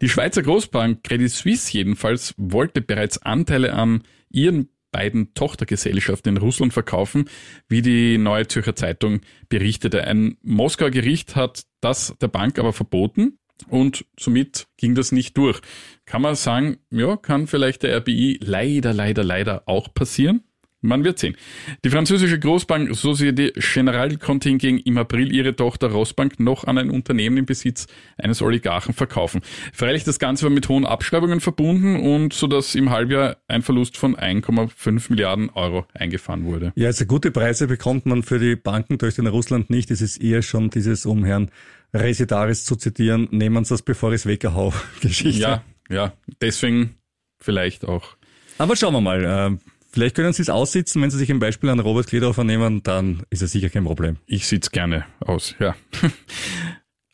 Die 0.00 0.08
Schweizer 0.08 0.42
Großbank 0.42 1.04
Credit 1.04 1.30
Suisse 1.30 1.70
jedenfalls 1.70 2.32
wollte 2.38 2.80
bereits 2.80 3.18
Anteile 3.18 3.74
an 3.74 4.04
ihren 4.30 4.70
beiden 4.98 5.32
Tochtergesellschaften 5.34 6.34
in 6.34 6.42
Russland 6.42 6.72
verkaufen, 6.72 7.30
wie 7.68 7.82
die 7.82 8.18
Neue 8.18 8.48
Zürcher 8.48 8.74
Zeitung 8.74 9.20
berichtete. 9.48 10.02
Ein 10.02 10.38
Moskauer 10.42 10.90
Gericht 10.90 11.36
hat 11.36 11.62
das 11.80 12.16
der 12.20 12.26
Bank 12.26 12.58
aber 12.58 12.72
verboten 12.72 13.38
und 13.68 14.04
somit 14.18 14.66
ging 14.76 14.96
das 14.96 15.12
nicht 15.12 15.36
durch. 15.36 15.60
Kann 16.04 16.22
man 16.22 16.34
sagen, 16.34 16.78
ja, 16.90 17.16
kann 17.16 17.46
vielleicht 17.46 17.84
der 17.84 17.96
RBI 17.98 18.40
leider, 18.42 18.92
leider, 18.92 19.22
leider 19.22 19.62
auch 19.66 19.94
passieren? 19.94 20.42
Man 20.80 21.02
wird 21.02 21.18
sehen. 21.18 21.36
Die 21.84 21.90
französische 21.90 22.38
Großbank 22.38 22.90
Société 22.92 23.52
Générale 23.58 24.16
konnte 24.16 24.48
hingegen 24.48 24.78
im 24.78 24.96
April 24.96 25.32
ihre 25.32 25.56
Tochter 25.56 25.88
Rosbank 25.88 26.38
noch 26.38 26.64
an 26.64 26.78
ein 26.78 26.90
Unternehmen 26.90 27.36
im 27.36 27.46
Besitz 27.46 27.88
eines 28.16 28.42
Oligarchen 28.42 28.94
verkaufen. 28.94 29.40
Freilich 29.72 30.04
das 30.04 30.20
Ganze 30.20 30.44
war 30.44 30.50
mit 30.50 30.68
hohen 30.68 30.86
Abschreibungen 30.86 31.40
verbunden 31.40 31.96
und 31.96 32.32
so 32.32 32.46
dass 32.46 32.76
im 32.76 32.90
Halbjahr 32.90 33.38
ein 33.48 33.62
Verlust 33.62 33.96
von 33.96 34.14
1,5 34.14 35.10
Milliarden 35.10 35.50
Euro 35.50 35.84
eingefahren 35.94 36.44
wurde. 36.44 36.72
Ja, 36.76 36.86
also 36.86 37.06
gute 37.06 37.32
Preise 37.32 37.66
bekommt 37.66 38.06
man 38.06 38.22
für 38.22 38.38
die 38.38 38.54
Banken 38.54 38.98
durch 38.98 39.16
den 39.16 39.26
Russland 39.26 39.70
nicht. 39.70 39.90
Es 39.90 40.00
ist 40.00 40.22
eher 40.22 40.42
schon 40.42 40.70
dieses, 40.70 41.06
um 41.06 41.24
Herrn 41.24 41.50
Residaris 41.92 42.64
zu 42.64 42.76
zitieren, 42.76 43.26
nehmen 43.32 43.64
Sie 43.64 43.74
das, 43.74 43.82
bevor 43.82 44.10
ich 44.10 44.20
es 44.20 44.26
weghau, 44.26 44.72
Geschichte. 45.00 45.40
Ja, 45.40 45.64
ja, 45.90 46.12
deswegen 46.40 46.94
vielleicht 47.40 47.84
auch. 47.84 48.16
Aber 48.58 48.76
schauen 48.76 48.92
wir 48.92 49.00
mal. 49.00 49.58
Vielleicht 49.90 50.16
können 50.16 50.32
Sie 50.32 50.42
es 50.42 50.50
aussitzen, 50.50 51.00
wenn 51.02 51.10
Sie 51.10 51.18
sich 51.18 51.30
ein 51.30 51.38
Beispiel 51.38 51.70
an 51.70 51.80
Robert 51.80 52.06
Kledorfer 52.06 52.44
nehmen, 52.44 52.82
dann 52.82 53.22
ist 53.30 53.42
es 53.42 53.52
sicher 53.52 53.70
kein 53.70 53.84
Problem. 53.84 54.16
Ich 54.26 54.46
sitze 54.46 54.70
gerne 54.70 55.06
aus, 55.20 55.54
ja. 55.58 55.74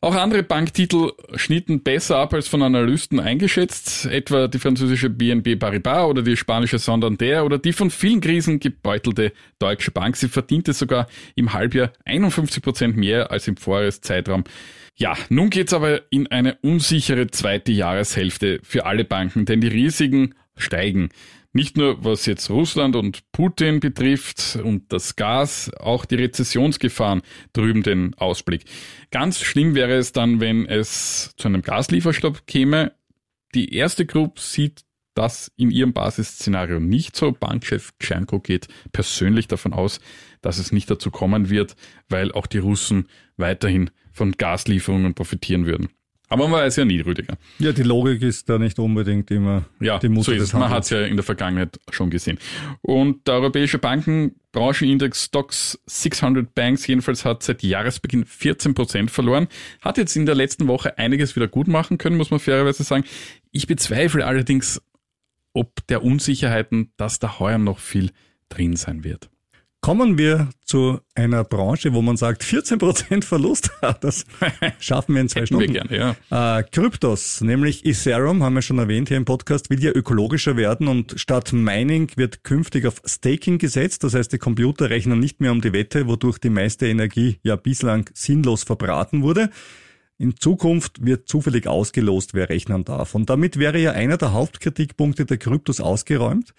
Auch 0.05 0.17
andere 0.17 0.43
Banktitel 0.43 1.13
schnitten 1.35 1.83
besser 1.83 2.19
ab 2.19 2.35
als 2.35 2.47
von 2.47 2.61
Analysten 2.61 3.21
eingeschätzt, 3.21 4.05
etwa 4.05 4.49
die 4.49 4.59
französische 4.59 5.09
BNB 5.09 5.59
Paribas 5.59 6.05
oder 6.05 6.21
die 6.21 6.37
spanische 6.37 6.79
Santander 6.79 7.43
oder 7.43 7.57
die 7.57 7.73
von 7.73 7.89
vielen 7.91 8.21
Krisen 8.21 8.61
gebeutelte 8.61 9.33
Deutsche 9.59 9.93
Bank. 9.93 10.19
Sie 10.19 10.29
verdiente 10.29 10.75
sogar 10.75 11.07
im 11.37 11.55
Halbjahr 11.55 11.91
51 12.05 12.63
Prozent 12.63 12.99
mehr 12.99 13.31
als 13.31 13.49
im 13.49 13.57
Vorjahreszeitraum. 13.57 14.45
Ja, 14.95 15.17
nun 15.31 15.49
geht's 15.49 15.73
aber 15.73 16.03
in 16.11 16.27
eine 16.27 16.57
unsichere 16.61 17.29
zweite 17.29 17.73
Jahreshälfte 17.73 18.61
für 18.63 18.85
alle 18.85 19.07
Banken, 19.07 19.47
denn 19.47 19.63
die 19.63 19.69
Risiken 19.69 20.35
steigen. 20.55 21.09
Nicht 21.57 21.77
nur 21.77 22.05
was 22.05 22.27
jetzt 22.27 22.51
Russland 22.51 22.97
und 22.97 23.31
Putin 23.31 23.79
betrifft 23.79 24.59
und 24.63 24.93
das 24.93 25.15
Gas, 25.15 25.71
auch 25.79 26.05
die 26.05 26.17
Rezessionsgefahren 26.17 27.23
drüben 27.53 27.85
den 27.85 28.13
Ausblick. 28.15 28.65
Ganz 29.13 29.41
schlimm 29.41 29.77
wäre 29.77 29.95
es 29.95 30.11
dann, 30.11 30.41
wenn 30.41 30.67
es 30.67 31.33
zu 31.37 31.47
einem 31.47 31.63
Gaslieferstopp 31.63 32.49
käme. 32.49 32.93
Die 33.55 33.73
erste 33.73 34.05
Gruppe 34.05 34.41
sieht 34.41 34.83
das 35.15 35.53
in 35.57 35.71
ihrem 35.71 35.93
Basisszenario 35.93 36.81
nicht 36.81 37.15
so. 37.15 37.31
Bankchef 37.31 37.93
Tschernko 38.01 38.41
geht 38.41 38.67
persönlich 38.91 39.47
davon 39.47 39.73
aus, 39.73 40.01
dass 40.43 40.59
es 40.59 40.73
nicht 40.73 40.91
dazu 40.91 41.13
kommen 41.13 41.51
wird, 41.51 41.77
weil 42.09 42.33
auch 42.33 42.49
die 42.49 42.59
Russen 42.59 43.09
weiterhin 43.37 43.91
von 44.11 44.33
Gaslieferungen 44.33 45.15
profitieren 45.15 45.67
würden. 45.67 45.89
Aber 46.29 46.49
man 46.49 46.61
weiß 46.61 46.77
ja 46.77 46.85
nie, 46.85 47.01
Rüdiger. 47.01 47.37
Ja, 47.59 47.73
die 47.73 47.83
Logik 47.83 48.23
ist 48.23 48.49
da 48.49 48.59
nicht 48.59 48.79
unbedingt 48.79 49.31
immer 49.31 49.67
ja, 49.79 49.99
die 49.99 50.09
Mutter 50.09 50.33
so 50.37 50.43
ist. 50.43 50.53
Man 50.55 50.71
hat 50.71 50.85
es 50.85 50.91
ja 50.91 51.03
in 51.03 51.17
der 51.17 51.25
Vergangenheit 51.25 51.79
schon 51.91 52.11
gesehen. 52.11 52.39
Und 52.81 53.27
der 53.27 53.35
europäische 53.35 53.79
Bankenbranchenindex 53.79 55.25
Stocks 55.25 55.79
600 55.87 56.55
Banks 56.55 56.87
jedenfalls 56.87 57.25
hat 57.25 57.43
seit 57.43 57.63
Jahresbeginn 57.63 58.25
14 58.25 58.75
Prozent 58.75 59.11
verloren. 59.11 59.49
Hat 59.81 59.99
jetzt 59.99 60.17
in 60.17 60.25
der 60.25 60.35
letzten 60.35 60.67
Woche 60.67 60.99
einiges 60.99 61.37
wieder 61.37 61.47
gut 61.47 61.69
machen 61.69 61.99
können, 61.99 62.17
muss 62.17 62.31
man 62.31 62.41
fairerweise 62.41 62.85
sagen. 62.85 63.05
Ich 63.51 63.67
bezweifle 63.67 64.27
allerdings, 64.27 64.81
ob 65.53 65.87
der 65.89 66.03
Unsicherheiten, 66.03 66.91
dass 66.97 67.19
da 67.19 67.39
heuer 67.39 67.59
noch 67.59 67.79
viel 67.79 68.11
drin 68.49 68.77
sein 68.77 69.05
wird. 69.05 69.29
Kommen 69.85 70.17
wir 70.17 70.49
zu 70.65 70.99
einer 71.15 71.45
Branche, 71.45 71.93
wo 71.93 72.01
man 72.01 72.17
sagt, 72.17 72.43
14% 72.43 73.23
Verlust, 73.23 73.71
das 74.01 74.25
schaffen 74.81 75.15
wir 75.15 75.21
in 75.21 75.29
zwei 75.29 75.43
Hätten 75.43 75.59
wir 75.59 75.67
Stunden. 75.67 75.89
gerne, 75.91 76.17
ja. 76.31 76.59
Äh, 76.59 76.63
Kryptos, 76.63 77.43
nämlich 77.43 77.85
Ethereum, 77.85 78.43
haben 78.43 78.55
wir 78.55 78.63
schon 78.63 78.79
erwähnt 78.79 79.09
hier 79.09 79.19
im 79.19 79.27
Podcast, 79.27 79.69
will 79.69 79.85
ja 79.85 79.91
ökologischer 79.91 80.57
werden 80.57 80.89
und 80.89 81.21
statt 81.21 81.53
Mining 81.53 82.11
wird 82.17 82.45
künftig 82.45 82.87
auf 82.87 83.03
Staking 83.05 83.59
gesetzt. 83.59 84.05
Das 84.05 84.15
heißt, 84.15 84.33
die 84.33 84.39
Computer 84.39 84.89
rechnen 84.89 85.21
nicht 85.21 85.43
mehr 85.43 85.53
um 85.53 85.61
die 85.61 85.75
Wette, 85.75 86.07
wodurch 86.07 86.39
die 86.39 86.49
meiste 86.49 86.87
Energie 86.87 87.37
ja 87.43 87.57
bislang 87.57 88.09
sinnlos 88.15 88.63
verbraten 88.63 89.21
wurde. 89.23 89.51
In 90.17 90.35
Zukunft 90.39 91.05
wird 91.05 91.29
zufällig 91.29 91.67
ausgelost, 91.67 92.33
wer 92.33 92.49
rechnen 92.49 92.87
darf. 92.87 93.15
Und 93.15 93.29
damit 93.29 93.59
wäre 93.59 93.79
ja 93.79 93.93
einer 93.93 94.17
der 94.17 94.33
Hauptkritikpunkte 94.33 95.27
der 95.27 95.37
Kryptos 95.37 95.83
ausgeräumt. 95.83 96.55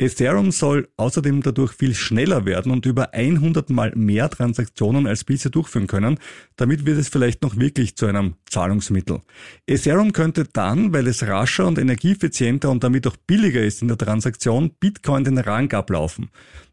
Ethereum 0.00 0.50
soll 0.50 0.88
außerdem 0.96 1.42
dadurch 1.42 1.72
viel 1.72 1.94
schneller 1.94 2.46
werden 2.46 2.72
und 2.72 2.86
über 2.86 3.12
100 3.12 3.68
mal 3.68 3.92
mehr 3.94 4.30
Transaktionen 4.30 5.06
als 5.06 5.24
bisher 5.24 5.50
durchführen 5.50 5.86
können. 5.86 6.18
Damit 6.56 6.86
wird 6.86 6.98
es 6.98 7.10
vielleicht 7.10 7.42
noch 7.42 7.58
wirklich 7.58 7.96
zu 7.96 8.06
einem 8.06 8.36
Zahlungsmittel. 8.48 9.20
Ethereum 9.66 10.12
könnte 10.12 10.44
dann, 10.50 10.94
weil 10.94 11.06
es 11.06 11.26
rascher 11.26 11.66
und 11.66 11.78
energieeffizienter 11.78 12.70
und 12.70 12.82
damit 12.82 13.06
auch 13.06 13.16
billiger 13.26 13.60
ist 13.60 13.82
in 13.82 13.88
der 13.88 13.98
Transaktion, 13.98 14.70
Bitcoin 14.80 15.24
den 15.24 15.36
Rang 15.36 15.70
ablaufen. 15.74 16.30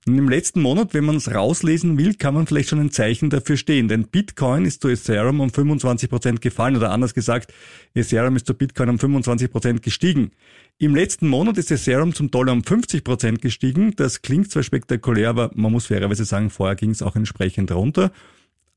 Und 0.08 0.18
im 0.18 0.30
letzten 0.30 0.62
Monat, 0.62 0.94
wenn 0.94 1.04
man 1.04 1.18
es 1.18 1.34
rauslesen 1.34 1.98
will, 1.98 2.14
kann 2.14 2.34
man 2.34 2.48
vielleicht 2.48 2.70
schon 2.70 2.80
ein 2.80 2.92
Zeichen 2.92 3.30
dafür 3.30 3.58
stehen, 3.58 3.88
denn 3.90 4.08
Bitcoin 4.08 4.64
ist 4.66 4.82
zu 4.82 4.88
Ethereum 4.88 5.42
um 5.42 5.50
25 5.50 6.10
Prozent 6.10 6.42
gefallen 6.42 6.78
oder 6.78 6.92
anders 6.92 7.14
gesagt, 7.14 7.54
Ethereum 7.94 8.36
ist 8.38 8.48
zu 8.48 8.54
Bitcoin 8.54 8.90
um 8.90 9.00
25 9.00 9.52
Prozent 9.52 9.82
gestiegen. 9.82 10.32
Im 10.78 10.96
letzten 10.96 11.28
Monat 11.28 11.58
ist 11.58 11.72
Ethereum 11.72 12.14
zum 12.14 12.32
Dollar 12.32 12.54
um 12.54 12.64
50 12.64 13.04
Prozent 13.04 13.42
gestiegen. 13.42 13.96
Das 13.96 14.22
klingt 14.22 14.50
zwar 14.50 14.64
spektakulär, 14.64 15.30
aber 15.30 15.52
man 15.56 15.72
muss 15.72 15.88
fairerweise 15.88 16.24
sagen, 16.24 16.50
vorher 16.50 16.76
ging 16.76 16.92
es 16.92 17.02
auch 17.02 17.16
entsprechend 17.16 17.72
runter. 17.72 18.12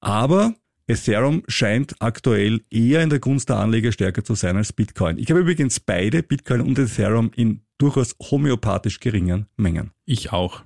Aber 0.01 0.55
Ethereum 0.89 1.45
scheint 1.47 1.95
aktuell 2.01 2.63
eher 2.71 3.03
in 3.03 3.11
der 3.11 3.21
Gunst 3.21 3.51
der 3.51 3.59
Anleger 3.59 3.93
stärker 3.93 4.25
zu 4.25 4.35
sein 4.35 4.57
als 4.57 4.73
Bitcoin. 4.73 5.19
Ich 5.19 5.31
habe 5.31 5.41
übrigens 5.41 5.79
beide, 5.79 6.23
Bitcoin 6.23 6.63
und 6.63 6.79
Ethereum, 6.79 7.31
in 7.37 7.61
durchaus 7.79 8.17
homöopathisch 8.19 8.99
geringen 8.99 9.47
Mengen. 9.57 9.93
Ich 10.05 10.33
auch. 10.33 10.65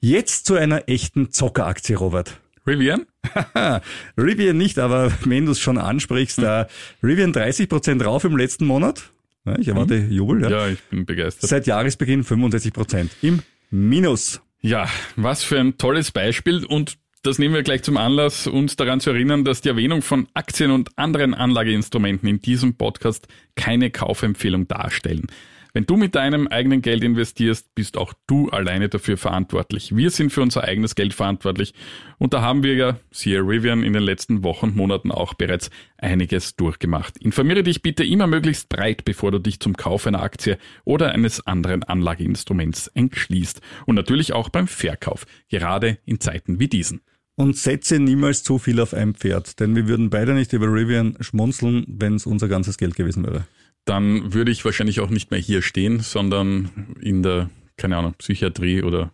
Jetzt 0.00 0.46
zu 0.46 0.54
einer 0.54 0.88
echten 0.88 1.30
Zockeraktie, 1.30 1.94
Robert. 1.94 2.40
Rivian? 2.66 3.06
Rivian 4.16 4.56
nicht, 4.56 4.78
aber 4.78 5.12
wenn 5.24 5.44
du 5.44 5.52
es 5.52 5.60
schon 5.60 5.76
ansprichst, 5.76 6.38
äh, 6.38 6.66
Rivian 7.02 7.32
30% 7.32 8.02
rauf 8.02 8.24
im 8.24 8.36
letzten 8.36 8.64
Monat. 8.64 9.10
Ich 9.58 9.68
erwarte 9.68 9.96
Jubel. 9.96 10.42
Ja. 10.42 10.50
Ja, 10.50 10.68
ich 10.68 10.80
bin 10.84 11.04
begeistert. 11.04 11.48
Seit 11.48 11.66
Jahresbeginn 11.66 12.24
65% 12.24 13.08
im 13.22 13.42
Minus. 13.70 14.40
Ja, 14.60 14.88
was 15.16 15.42
für 15.42 15.58
ein 15.58 15.78
tolles 15.78 16.12
Beispiel 16.12 16.64
und 16.64 16.98
das 17.22 17.38
nehmen 17.38 17.54
wir 17.54 17.62
gleich 17.62 17.82
zum 17.82 17.98
Anlass, 17.98 18.46
uns 18.46 18.76
daran 18.76 19.00
zu 19.00 19.10
erinnern, 19.10 19.44
dass 19.44 19.60
die 19.60 19.68
Erwähnung 19.68 20.00
von 20.00 20.28
Aktien 20.32 20.70
und 20.70 20.96
anderen 20.96 21.34
Anlageinstrumenten 21.34 22.26
in 22.26 22.40
diesem 22.40 22.74
Podcast 22.76 23.28
keine 23.56 23.90
Kaufempfehlung 23.90 24.66
darstellen. 24.68 25.26
Wenn 25.74 25.84
du 25.84 25.96
mit 25.96 26.14
deinem 26.14 26.48
eigenen 26.48 26.80
Geld 26.80 27.04
investierst, 27.04 27.74
bist 27.74 27.98
auch 27.98 28.14
du 28.26 28.48
alleine 28.48 28.88
dafür 28.88 29.16
verantwortlich. 29.16 29.94
Wir 29.94 30.10
sind 30.10 30.32
für 30.32 30.42
unser 30.42 30.64
eigenes 30.64 30.94
Geld 30.94 31.12
verantwortlich 31.12 31.74
und 32.18 32.32
da 32.32 32.40
haben 32.40 32.62
wir 32.62 32.74
ja, 32.74 32.98
siehe 33.10 33.40
Rivian, 33.40 33.82
in 33.82 33.92
den 33.92 34.02
letzten 34.02 34.42
Wochen 34.42 34.70
und 34.70 34.76
Monaten 34.76 35.10
auch 35.10 35.34
bereits 35.34 35.70
einiges 35.98 36.56
durchgemacht. 36.56 37.18
Informiere 37.18 37.62
dich 37.62 37.82
bitte 37.82 38.04
immer 38.04 38.26
möglichst 38.26 38.68
breit, 38.68 39.04
bevor 39.04 39.32
du 39.32 39.38
dich 39.38 39.60
zum 39.60 39.76
Kauf 39.76 40.06
einer 40.06 40.22
Aktie 40.22 40.58
oder 40.84 41.12
eines 41.12 41.46
anderen 41.46 41.82
Anlageinstruments 41.82 42.88
entschließt. 42.88 43.60
Und 43.86 43.96
natürlich 43.96 44.32
auch 44.32 44.48
beim 44.48 44.68
Verkauf, 44.68 45.26
gerade 45.48 45.98
in 46.04 46.20
Zeiten 46.20 46.60
wie 46.60 46.68
diesen. 46.68 47.00
Und 47.36 47.56
setze 47.56 47.98
niemals 47.98 48.42
zu 48.42 48.58
viel 48.58 48.80
auf 48.80 48.92
ein 48.92 49.14
Pferd, 49.14 49.60
denn 49.60 49.74
wir 49.74 49.88
würden 49.88 50.10
beide 50.10 50.34
nicht 50.34 50.52
über 50.52 50.66
Rivian 50.66 51.16
schmunzeln, 51.20 51.84
wenn 51.88 52.14
es 52.14 52.26
unser 52.26 52.48
ganzes 52.48 52.76
Geld 52.76 52.96
gewesen 52.96 53.24
wäre. 53.24 53.46
Dann 53.84 54.32
würde 54.34 54.50
ich 54.52 54.64
wahrscheinlich 54.64 55.00
auch 55.00 55.10
nicht 55.10 55.30
mehr 55.30 55.40
hier 55.40 55.62
stehen, 55.62 56.00
sondern 56.00 56.70
in 57.00 57.22
der, 57.22 57.50
keine 57.76 57.96
Ahnung, 57.96 58.14
Psychiatrie 58.18 58.82
oder 58.82 59.10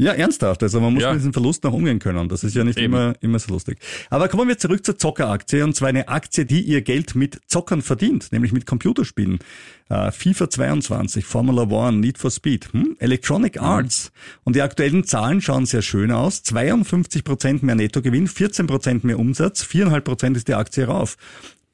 Ja, 0.00 0.12
ernsthaft. 0.12 0.62
Also 0.62 0.80
man 0.80 0.94
muss 0.94 1.02
Ja. 1.02 1.10
mit 1.10 1.18
diesem 1.18 1.32
Verlust 1.32 1.64
noch 1.64 1.72
umgehen 1.72 1.98
können. 1.98 2.28
Das 2.28 2.44
ist 2.44 2.54
ja 2.54 2.62
nicht 2.62 2.78
Eben. 2.78 2.94
immer, 2.94 3.14
immer 3.20 3.38
so 3.40 3.52
lustig. 3.52 3.78
Aber 4.10 4.28
kommen 4.28 4.46
wir 4.46 4.56
zurück 4.56 4.84
zur 4.84 4.96
Zockeraktie 4.96 5.62
und 5.64 5.74
zwar 5.74 5.88
eine 5.88 6.06
Aktie, 6.06 6.46
die 6.46 6.60
ihr 6.60 6.82
Geld 6.82 7.16
mit 7.16 7.40
Zockern 7.48 7.82
verdient, 7.82 8.30
nämlich 8.30 8.52
mit 8.52 8.64
Computerspielen. 8.64 9.40
Äh, 9.88 10.12
FIFA 10.12 10.50
22, 10.50 11.24
Formula 11.24 11.62
One, 11.64 11.98
Need 11.98 12.16
for 12.18 12.30
Speed, 12.30 12.72
hm? 12.72 12.94
Electronic 13.00 13.60
Arts. 13.60 14.12
Und 14.44 14.54
die 14.54 14.62
aktuellen 14.62 15.02
Zahlen 15.02 15.40
schauen 15.40 15.66
sehr 15.66 15.82
schön 15.82 16.12
aus. 16.12 16.44
52% 16.44 17.64
mehr 17.64 17.74
Nettogewinn, 17.74 18.28
14% 18.28 19.04
mehr 19.04 19.18
Umsatz, 19.18 19.64
4,5% 19.64 20.36
ist 20.36 20.46
die 20.46 20.54
Aktie 20.54 20.84
rauf. 20.84 21.16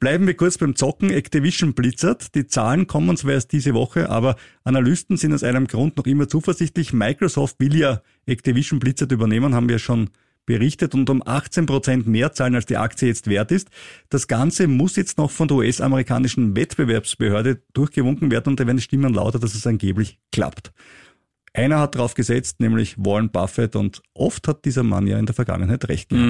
Bleiben 0.05 0.27
wir 0.27 0.35
kurz 0.35 0.59
beim 0.59 0.75
Zocken. 0.75 1.09
Activision 1.09 1.73
Blizzard. 1.73 2.35
Die 2.35 2.45
Zahlen 2.45 2.85
kommen 2.85 3.17
zwar 3.17 3.31
erst 3.31 3.51
diese 3.51 3.73
Woche, 3.73 4.07
aber 4.07 4.35
Analysten 4.63 5.17
sind 5.17 5.33
aus 5.33 5.41
einem 5.41 5.65
Grund 5.65 5.97
noch 5.97 6.05
immer 6.05 6.27
zuversichtlich. 6.27 6.93
Microsoft 6.93 7.59
will 7.59 7.75
ja 7.75 8.03
Activision 8.27 8.77
Blizzard 8.77 9.11
übernehmen, 9.11 9.55
haben 9.55 9.67
wir 9.67 9.79
schon 9.79 10.11
berichtet 10.45 10.93
und 10.93 11.09
um 11.09 11.23
18 11.25 11.65
Prozent 11.65 12.05
mehr 12.05 12.33
zahlen, 12.33 12.53
als 12.53 12.67
die 12.67 12.77
Aktie 12.77 13.07
jetzt 13.07 13.25
wert 13.25 13.51
ist. 13.51 13.71
Das 14.09 14.27
Ganze 14.27 14.67
muss 14.67 14.95
jetzt 14.95 15.17
noch 15.17 15.31
von 15.31 15.47
der 15.47 15.57
US-amerikanischen 15.57 16.55
Wettbewerbsbehörde 16.55 17.63
durchgewunken 17.73 18.29
werden 18.29 18.49
und 18.49 18.59
da 18.59 18.67
werden 18.67 18.81
Stimmen 18.81 19.11
lauter, 19.11 19.39
dass 19.39 19.55
es 19.55 19.65
angeblich 19.65 20.19
klappt. 20.31 20.71
Einer 21.51 21.79
hat 21.79 21.95
drauf 21.95 22.13
gesetzt, 22.13 22.59
nämlich 22.59 22.95
Warren 22.99 23.31
Buffett 23.31 23.75
und 23.75 24.03
oft 24.13 24.47
hat 24.47 24.65
dieser 24.65 24.83
Mann 24.83 25.07
ja 25.07 25.17
in 25.17 25.25
der 25.25 25.33
Vergangenheit 25.33 25.89
recht 25.89 26.09
gehabt. 26.09 26.27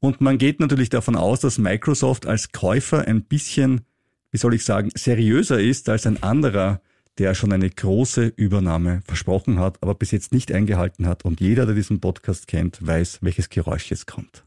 Und 0.00 0.22
man 0.22 0.38
geht 0.38 0.60
natürlich 0.60 0.88
davon 0.88 1.14
aus, 1.14 1.40
dass 1.40 1.58
Microsoft 1.58 2.26
als 2.26 2.52
Käufer 2.52 3.06
ein 3.06 3.22
bisschen, 3.22 3.82
wie 4.30 4.38
soll 4.38 4.54
ich 4.54 4.64
sagen, 4.64 4.90
seriöser 4.94 5.60
ist 5.60 5.90
als 5.90 6.06
ein 6.06 6.22
anderer, 6.22 6.80
der 7.18 7.34
schon 7.34 7.52
eine 7.52 7.68
große 7.68 8.32
Übernahme 8.34 9.02
versprochen 9.04 9.58
hat, 9.58 9.82
aber 9.82 9.94
bis 9.94 10.10
jetzt 10.10 10.32
nicht 10.32 10.52
eingehalten 10.52 11.06
hat. 11.06 11.26
Und 11.26 11.40
jeder, 11.40 11.66
der 11.66 11.74
diesen 11.74 12.00
Podcast 12.00 12.46
kennt, 12.46 12.84
weiß, 12.84 13.18
welches 13.20 13.50
Geräusch 13.50 13.90
jetzt 13.90 14.06
kommt. 14.06 14.42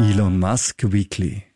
Elon 0.00 0.40
Musk 0.40 0.92
Weekly. 0.92 1.47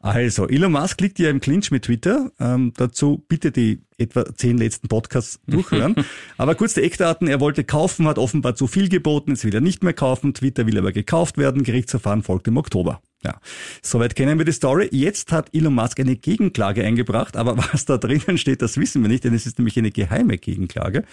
Also, 0.00 0.48
Elon 0.48 0.72
Musk 0.72 1.00
liegt 1.00 1.18
ja 1.18 1.30
im 1.30 1.40
Clinch 1.40 1.70
mit 1.70 1.84
Twitter. 1.84 2.30
Ähm, 2.38 2.72
dazu 2.76 3.24
bitte 3.28 3.50
die 3.50 3.80
etwa 3.98 4.24
zehn 4.34 4.58
letzten 4.58 4.88
Podcasts 4.88 5.40
durchhören. 5.46 5.94
aber 6.36 6.54
kurz 6.54 6.74
die 6.74 6.82
Eckdaten. 6.82 7.28
Er 7.28 7.40
wollte 7.40 7.64
kaufen, 7.64 8.06
hat 8.06 8.18
offenbar 8.18 8.54
zu 8.54 8.66
viel 8.66 8.88
geboten. 8.88 9.30
Jetzt 9.30 9.44
will 9.44 9.54
er 9.54 9.60
nicht 9.60 9.82
mehr 9.82 9.94
kaufen. 9.94 10.34
Twitter 10.34 10.66
will 10.66 10.78
aber 10.78 10.92
gekauft 10.92 11.38
werden. 11.38 11.62
Gerichtsverfahren 11.62 12.22
folgt 12.22 12.48
im 12.48 12.56
Oktober. 12.56 13.00
Ja, 13.24 13.40
soweit 13.82 14.14
kennen 14.14 14.38
wir 14.38 14.44
die 14.44 14.52
Story. 14.52 14.88
Jetzt 14.92 15.32
hat 15.32 15.52
Elon 15.52 15.74
Musk 15.74 15.98
eine 15.98 16.16
Gegenklage 16.16 16.84
eingebracht, 16.84 17.36
aber 17.36 17.56
was 17.72 17.84
da 17.84 17.98
drinnen 17.98 18.38
steht, 18.38 18.62
das 18.62 18.76
wissen 18.76 19.02
wir 19.02 19.08
nicht, 19.08 19.24
denn 19.24 19.34
es 19.34 19.46
ist 19.46 19.58
nämlich 19.58 19.76
eine 19.78 19.90
geheime 19.90 20.38
Gegenklage. 20.38 21.04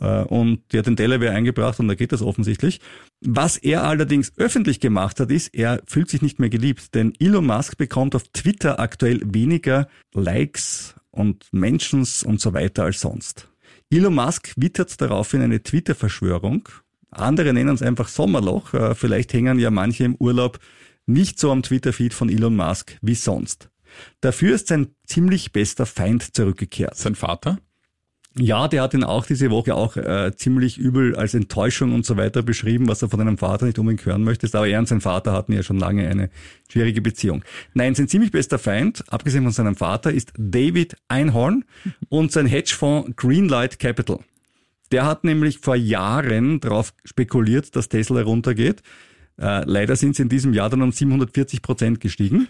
Äh, 0.00 0.24
und 0.24 0.60
die 0.72 0.78
hat 0.78 0.86
den 0.86 0.96
Delaware 0.96 1.32
eingebracht 1.32 1.80
und 1.80 1.88
da 1.88 1.94
geht 1.94 2.12
das 2.12 2.22
offensichtlich. 2.22 2.80
Was 3.20 3.56
er 3.56 3.84
allerdings 3.84 4.32
öffentlich 4.36 4.80
gemacht 4.80 5.20
hat, 5.20 5.30
ist, 5.30 5.54
er 5.54 5.82
fühlt 5.86 6.10
sich 6.10 6.22
nicht 6.22 6.38
mehr 6.38 6.50
geliebt, 6.50 6.94
denn 6.94 7.12
Elon 7.18 7.46
Musk 7.46 7.76
bekommt 7.76 8.14
auf 8.14 8.24
Twitter 8.32 8.80
aktuell 8.80 9.20
weniger 9.24 9.88
Likes 10.12 10.94
und 11.10 11.46
Mentions 11.52 12.22
und 12.22 12.40
so 12.40 12.52
weiter 12.52 12.84
als 12.84 13.00
sonst. 13.00 13.48
Elon 13.90 14.14
Musk 14.14 14.52
wittert 14.56 15.00
daraufhin 15.00 15.42
eine 15.42 15.62
Twitter-Verschwörung. 15.62 16.68
Andere 17.10 17.52
nennen 17.52 17.74
es 17.74 17.82
einfach 17.82 18.08
Sommerloch. 18.08 18.74
Äh, 18.74 18.94
vielleicht 18.94 19.32
hängen 19.32 19.58
ja 19.58 19.70
manche 19.70 20.04
im 20.04 20.16
Urlaub 20.16 20.58
nicht 21.06 21.38
so 21.38 21.52
am 21.52 21.62
Twitter-Feed 21.62 22.14
von 22.14 22.28
Elon 22.28 22.56
Musk 22.56 22.96
wie 23.02 23.14
sonst. 23.14 23.70
Dafür 24.20 24.54
ist 24.56 24.68
sein 24.68 24.88
ziemlich 25.06 25.52
bester 25.52 25.86
Feind 25.86 26.34
zurückgekehrt. 26.34 26.96
Sein 26.96 27.14
Vater? 27.14 27.58
Ja, 28.36 28.66
der 28.66 28.82
hat 28.82 28.94
ihn 28.94 29.04
auch 29.04 29.26
diese 29.26 29.50
Woche 29.50 29.76
auch 29.76 29.96
äh, 29.96 30.32
ziemlich 30.34 30.76
übel 30.76 31.14
als 31.14 31.34
Enttäuschung 31.34 31.94
und 31.94 32.04
so 32.04 32.16
weiter 32.16 32.42
beschrieben, 32.42 32.88
was 32.88 33.00
er 33.00 33.08
von 33.08 33.20
einem 33.20 33.38
Vater 33.38 33.66
nicht 33.66 33.78
unbedingt 33.78 34.04
hören 34.04 34.24
möchte. 34.24 34.48
Aber 34.58 34.66
er 34.66 34.80
und 34.80 34.88
sein 34.88 35.00
Vater 35.00 35.32
hatten 35.32 35.52
ja 35.52 35.62
schon 35.62 35.78
lange 35.78 36.08
eine 36.08 36.30
schwierige 36.68 37.00
Beziehung. 37.00 37.44
Nein, 37.74 37.94
sein 37.94 38.08
ziemlich 38.08 38.32
bester 38.32 38.58
Feind, 38.58 39.04
abgesehen 39.08 39.44
von 39.44 39.52
seinem 39.52 39.76
Vater, 39.76 40.10
ist 40.10 40.32
David 40.36 40.96
Einhorn 41.06 41.64
und 42.08 42.32
sein 42.32 42.46
Hedgefonds 42.46 43.12
Greenlight 43.14 43.78
Capital. 43.78 44.18
Der 44.90 45.06
hat 45.06 45.22
nämlich 45.22 45.60
vor 45.60 45.76
Jahren 45.76 46.58
darauf 46.58 46.92
spekuliert, 47.04 47.76
dass 47.76 47.88
Tesla 47.88 48.22
runtergeht. 48.22 48.82
Äh, 49.40 49.62
leider 49.64 49.94
sind 49.94 50.16
sie 50.16 50.22
in 50.22 50.28
diesem 50.28 50.52
Jahr 50.54 50.70
dann 50.70 50.82
um 50.82 50.90
740 50.90 51.62
Prozent 51.62 52.00
gestiegen. 52.00 52.48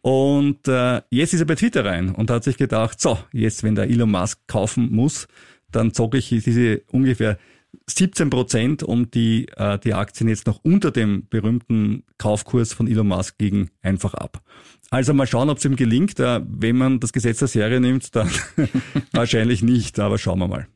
Und 0.00 0.68
äh, 0.68 1.02
jetzt 1.10 1.34
ist 1.34 1.40
er 1.40 1.46
bei 1.46 1.54
Twitter 1.54 1.84
rein 1.84 2.10
und 2.14 2.30
hat 2.30 2.44
sich 2.44 2.56
gedacht, 2.56 3.00
so, 3.00 3.18
jetzt, 3.32 3.62
wenn 3.62 3.74
der 3.74 3.88
Elon 3.90 4.10
Musk 4.10 4.40
kaufen 4.46 4.90
muss, 4.90 5.28
dann 5.70 5.92
zocke 5.92 6.18
ich 6.18 6.28
diese 6.28 6.82
ungefähr 6.90 7.38
17 7.86 8.30
Prozent, 8.30 8.82
um 8.82 9.10
die, 9.10 9.48
äh, 9.56 9.78
die 9.78 9.94
Aktien 9.94 10.28
jetzt 10.28 10.46
noch 10.46 10.60
unter 10.62 10.90
dem 10.90 11.26
berühmten 11.28 12.04
Kaufkurs 12.16 12.72
von 12.72 12.86
Elon 12.86 13.08
Musk 13.08 13.38
gegen 13.38 13.70
einfach 13.82 14.14
ab. 14.14 14.42
Also 14.90 15.12
mal 15.12 15.26
schauen, 15.26 15.50
ob 15.50 15.58
es 15.58 15.64
ihm 15.64 15.76
gelingt. 15.76 16.18
Äh, 16.18 16.40
wenn 16.46 16.76
man 16.76 17.00
das 17.00 17.12
Gesetz 17.12 17.38
der 17.38 17.48
Serie 17.48 17.80
nimmt, 17.80 18.14
dann 18.16 18.30
wahrscheinlich 19.12 19.62
nicht, 19.62 19.98
aber 19.98 20.18
schauen 20.18 20.38
wir 20.38 20.48
mal. 20.48 20.66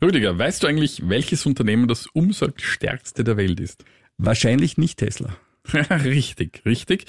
Rüdiger, 0.00 0.38
weißt 0.38 0.62
du 0.62 0.68
eigentlich, 0.68 1.08
welches 1.08 1.44
Unternehmen 1.44 1.88
das 1.88 2.06
umsatzstärkste 2.06 3.24
der 3.24 3.36
Welt 3.36 3.60
ist? 3.60 3.84
Wahrscheinlich 4.16 4.78
nicht 4.78 4.98
Tesla. 4.98 5.36
richtig, 6.04 6.62
richtig. 6.64 7.06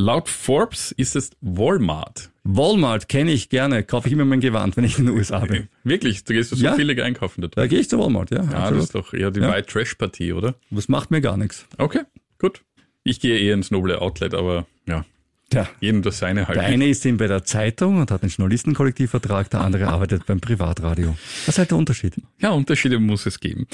Laut 0.00 0.28
Forbes 0.28 0.92
ist 0.92 1.16
es 1.16 1.30
Walmart. 1.40 2.30
Walmart 2.44 3.08
kenne 3.08 3.32
ich 3.32 3.48
gerne, 3.48 3.82
kaufe 3.82 4.06
ich 4.06 4.12
immer 4.12 4.24
mein 4.24 4.38
Gewand, 4.38 4.76
wenn 4.76 4.84
ich 4.84 4.96
in 4.96 5.06
den 5.06 5.14
USA 5.18 5.40
bin. 5.40 5.66
Wirklich? 5.82 6.22
Du 6.22 6.34
gehst 6.34 6.50
so 6.50 6.56
Ja. 6.56 6.76
billig 6.76 7.02
einkaufen 7.02 7.40
dort. 7.40 7.56
Da 7.58 7.66
gehe 7.66 7.80
ich 7.80 7.90
zu 7.90 7.98
Walmart, 7.98 8.30
ja. 8.30 8.44
Ja, 8.44 8.70
das 8.70 8.84
ist 8.84 8.94
doch 8.94 9.12
eher 9.12 9.32
die 9.32 9.40
Ja. 9.40 9.52
White 9.52 9.66
Trash 9.66 9.96
Partie, 9.96 10.32
oder? 10.32 10.54
Das 10.70 10.88
macht 10.88 11.10
mir 11.10 11.20
gar 11.20 11.36
nichts. 11.36 11.66
Okay, 11.78 12.02
gut. 12.38 12.62
Ich 13.02 13.18
gehe 13.18 13.40
eher 13.40 13.54
ins 13.54 13.72
noble 13.72 14.00
Outlet, 14.00 14.34
aber 14.34 14.66
ja, 14.86 15.04
Tja, 15.50 15.68
jedem 15.80 16.02
das 16.02 16.18
seine 16.20 16.46
halt. 16.46 16.56
der 16.58 16.62
eine 16.66 16.86
ist 16.86 17.04
eben 17.04 17.16
bei 17.16 17.26
der 17.26 17.42
Zeitung 17.42 17.98
und 18.00 18.12
hat 18.12 18.22
einen 18.22 18.30
Journalistenkollektivvertrag, 18.30 19.50
der 19.50 19.62
andere 19.62 19.88
arbeitet 19.88 20.26
beim 20.26 20.38
Privatradio. 20.40 21.16
Was 21.46 21.54
ist 21.54 21.58
halt 21.58 21.72
der 21.72 21.78
Unterschied? 21.78 22.14
Ja, 22.38 22.50
Unterschiede 22.50 23.00
muss 23.00 23.26
es 23.26 23.40
geben. 23.40 23.66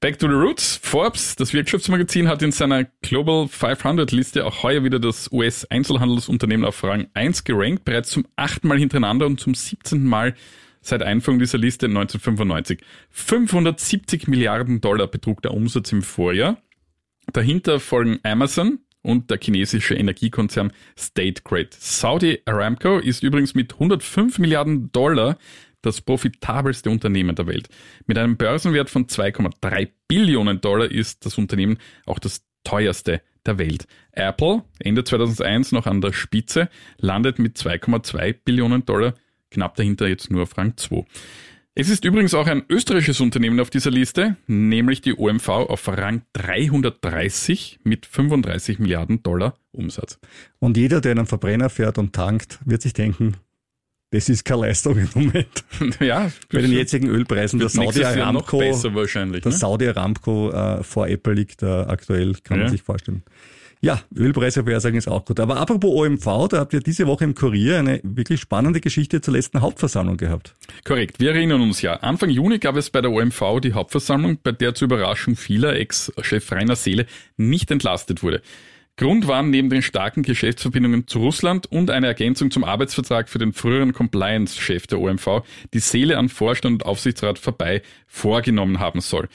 Back 0.00 0.16
to 0.20 0.28
the 0.28 0.34
Roots. 0.34 0.76
Forbes, 0.80 1.34
das 1.34 1.52
Wirtschaftsmagazin, 1.52 2.28
hat 2.28 2.40
in 2.42 2.52
seiner 2.52 2.84
Global 3.02 3.48
500 3.48 4.12
Liste 4.12 4.46
auch 4.46 4.62
heuer 4.62 4.84
wieder 4.84 5.00
das 5.00 5.28
US-Einzelhandelsunternehmen 5.32 6.64
auf 6.64 6.84
Rang 6.84 7.08
1 7.14 7.42
gerankt, 7.42 7.84
bereits 7.84 8.10
zum 8.10 8.24
achten 8.36 8.68
Mal 8.68 8.78
hintereinander 8.78 9.26
und 9.26 9.40
zum 9.40 9.56
17. 9.56 10.04
Mal 10.04 10.36
seit 10.82 11.02
Einführung 11.02 11.40
dieser 11.40 11.58
Liste 11.58 11.86
1995. 11.86 12.78
570 13.10 14.28
Milliarden 14.28 14.80
Dollar 14.80 15.08
betrug 15.08 15.42
der 15.42 15.52
Umsatz 15.52 15.90
im 15.90 16.02
Vorjahr. 16.02 16.58
Dahinter 17.32 17.80
folgen 17.80 18.20
Amazon 18.22 18.78
und 19.02 19.30
der 19.30 19.40
chinesische 19.42 19.96
Energiekonzern 19.96 20.72
State 20.96 21.42
Grid. 21.42 21.74
Saudi 21.74 22.40
Aramco 22.44 22.98
ist 22.98 23.24
übrigens 23.24 23.56
mit 23.56 23.72
105 23.72 24.38
Milliarden 24.38 24.92
Dollar 24.92 25.38
das 25.82 26.00
profitabelste 26.00 26.90
Unternehmen 26.90 27.34
der 27.34 27.46
Welt. 27.46 27.68
Mit 28.06 28.18
einem 28.18 28.36
Börsenwert 28.36 28.90
von 28.90 29.06
2,3 29.06 29.88
Billionen 30.08 30.60
Dollar 30.60 30.90
ist 30.90 31.24
das 31.24 31.38
Unternehmen 31.38 31.78
auch 32.06 32.18
das 32.18 32.42
teuerste 32.64 33.22
der 33.46 33.58
Welt. 33.58 33.86
Apple, 34.12 34.62
Ende 34.78 35.04
2001 35.04 35.72
noch 35.72 35.86
an 35.86 36.00
der 36.00 36.12
Spitze, 36.12 36.68
landet 36.98 37.38
mit 37.38 37.56
2,2 37.56 38.36
Billionen 38.44 38.84
Dollar, 38.84 39.14
knapp 39.50 39.76
dahinter 39.76 40.08
jetzt 40.08 40.30
nur 40.30 40.42
auf 40.42 40.56
Rang 40.58 40.76
2. 40.76 41.04
Es 41.80 41.88
ist 41.88 42.04
übrigens 42.04 42.34
auch 42.34 42.48
ein 42.48 42.64
österreichisches 42.68 43.20
Unternehmen 43.20 43.60
auf 43.60 43.70
dieser 43.70 43.92
Liste, 43.92 44.36
nämlich 44.48 45.00
die 45.00 45.16
OMV 45.16 45.48
auf 45.48 45.86
Rang 45.86 46.22
330 46.32 47.78
mit 47.84 48.04
35 48.04 48.80
Milliarden 48.80 49.22
Dollar 49.22 49.56
Umsatz. 49.70 50.18
Und 50.58 50.76
jeder, 50.76 51.00
der 51.00 51.12
einen 51.12 51.26
Verbrenner 51.26 51.70
fährt 51.70 51.98
und 51.98 52.12
tankt, 52.12 52.58
wird 52.64 52.82
sich 52.82 52.94
denken, 52.94 53.36
das 54.10 54.28
ist 54.28 54.44
keine 54.44 54.62
Leistung 54.62 54.96
im 54.98 55.08
Moment. 55.14 55.64
ja, 56.00 56.30
Bei 56.52 56.60
den 56.60 56.72
jetzigen 56.72 57.08
Ölpreisen, 57.08 57.58
der 57.58 57.68
Saudi 57.68 58.04
Aramco, 58.04 58.58
besser 58.58 58.94
wahrscheinlich. 58.94 59.42
der 59.42 59.52
Ne? 59.52 59.58
Saudi 59.58 59.88
Aramco 59.88 60.50
äh, 60.50 60.82
vor 60.82 61.08
Apple 61.08 61.34
liegt 61.34 61.62
äh, 61.62 61.66
aktuell, 61.66 62.34
kann 62.42 62.58
Ja. 62.58 62.64
man 62.64 62.72
sich 62.72 62.82
vorstellen. 62.82 63.22
Ja, 63.80 64.00
Ölpreisvorhersagen 64.16 64.98
ist 64.98 65.06
auch 65.06 65.24
gut. 65.24 65.38
Aber 65.38 65.58
apropos 65.58 65.92
OMV, 65.92 66.48
da 66.48 66.58
habt 66.58 66.72
ihr 66.74 66.80
diese 66.80 67.06
Woche 67.06 67.22
im 67.22 67.36
Kurier 67.36 67.78
eine 67.78 68.00
wirklich 68.02 68.40
spannende 68.40 68.80
Geschichte 68.80 69.20
zur 69.20 69.34
letzten 69.34 69.60
Hauptversammlung 69.60 70.16
gehabt. 70.16 70.54
Korrekt, 70.84 71.20
wir 71.20 71.30
erinnern 71.30 71.60
uns 71.60 71.80
ja. 71.80 71.94
Anfang 71.94 72.28
Juni 72.30 72.58
gab 72.58 72.74
es 72.76 72.90
bei 72.90 73.00
der 73.00 73.12
OMV 73.12 73.60
die 73.62 73.74
Hauptversammlung, 73.74 74.38
bei 74.42 74.50
der 74.50 74.74
zur 74.74 74.86
Überraschung 74.86 75.36
vieler 75.36 75.76
Ex-Chef 75.76 76.50
Rainer 76.50 76.74
Seele 76.74 77.06
nicht 77.36 77.70
entlastet 77.70 78.24
wurde. 78.24 78.42
Grund 78.98 79.28
waren 79.28 79.50
neben 79.50 79.70
den 79.70 79.80
starken 79.80 80.24
Geschäftsverbindungen 80.24 81.06
zu 81.06 81.20
Russland 81.20 81.70
und 81.70 81.88
eine 81.88 82.08
Ergänzung 82.08 82.50
zum 82.50 82.64
Arbeitsvertrag 82.64 83.28
für 83.28 83.38
den 83.38 83.52
früheren 83.52 83.92
Compliance-Chef 83.92 84.88
der 84.88 84.98
OMV, 84.98 85.42
die 85.72 85.78
Seele 85.78 86.18
an 86.18 86.28
Vorstand 86.28 86.82
und 86.82 86.84
Aufsichtsrat 86.84 87.38
vorbei 87.38 87.82
vorgenommen 88.08 88.80
haben 88.80 89.00
soll. 89.00 89.28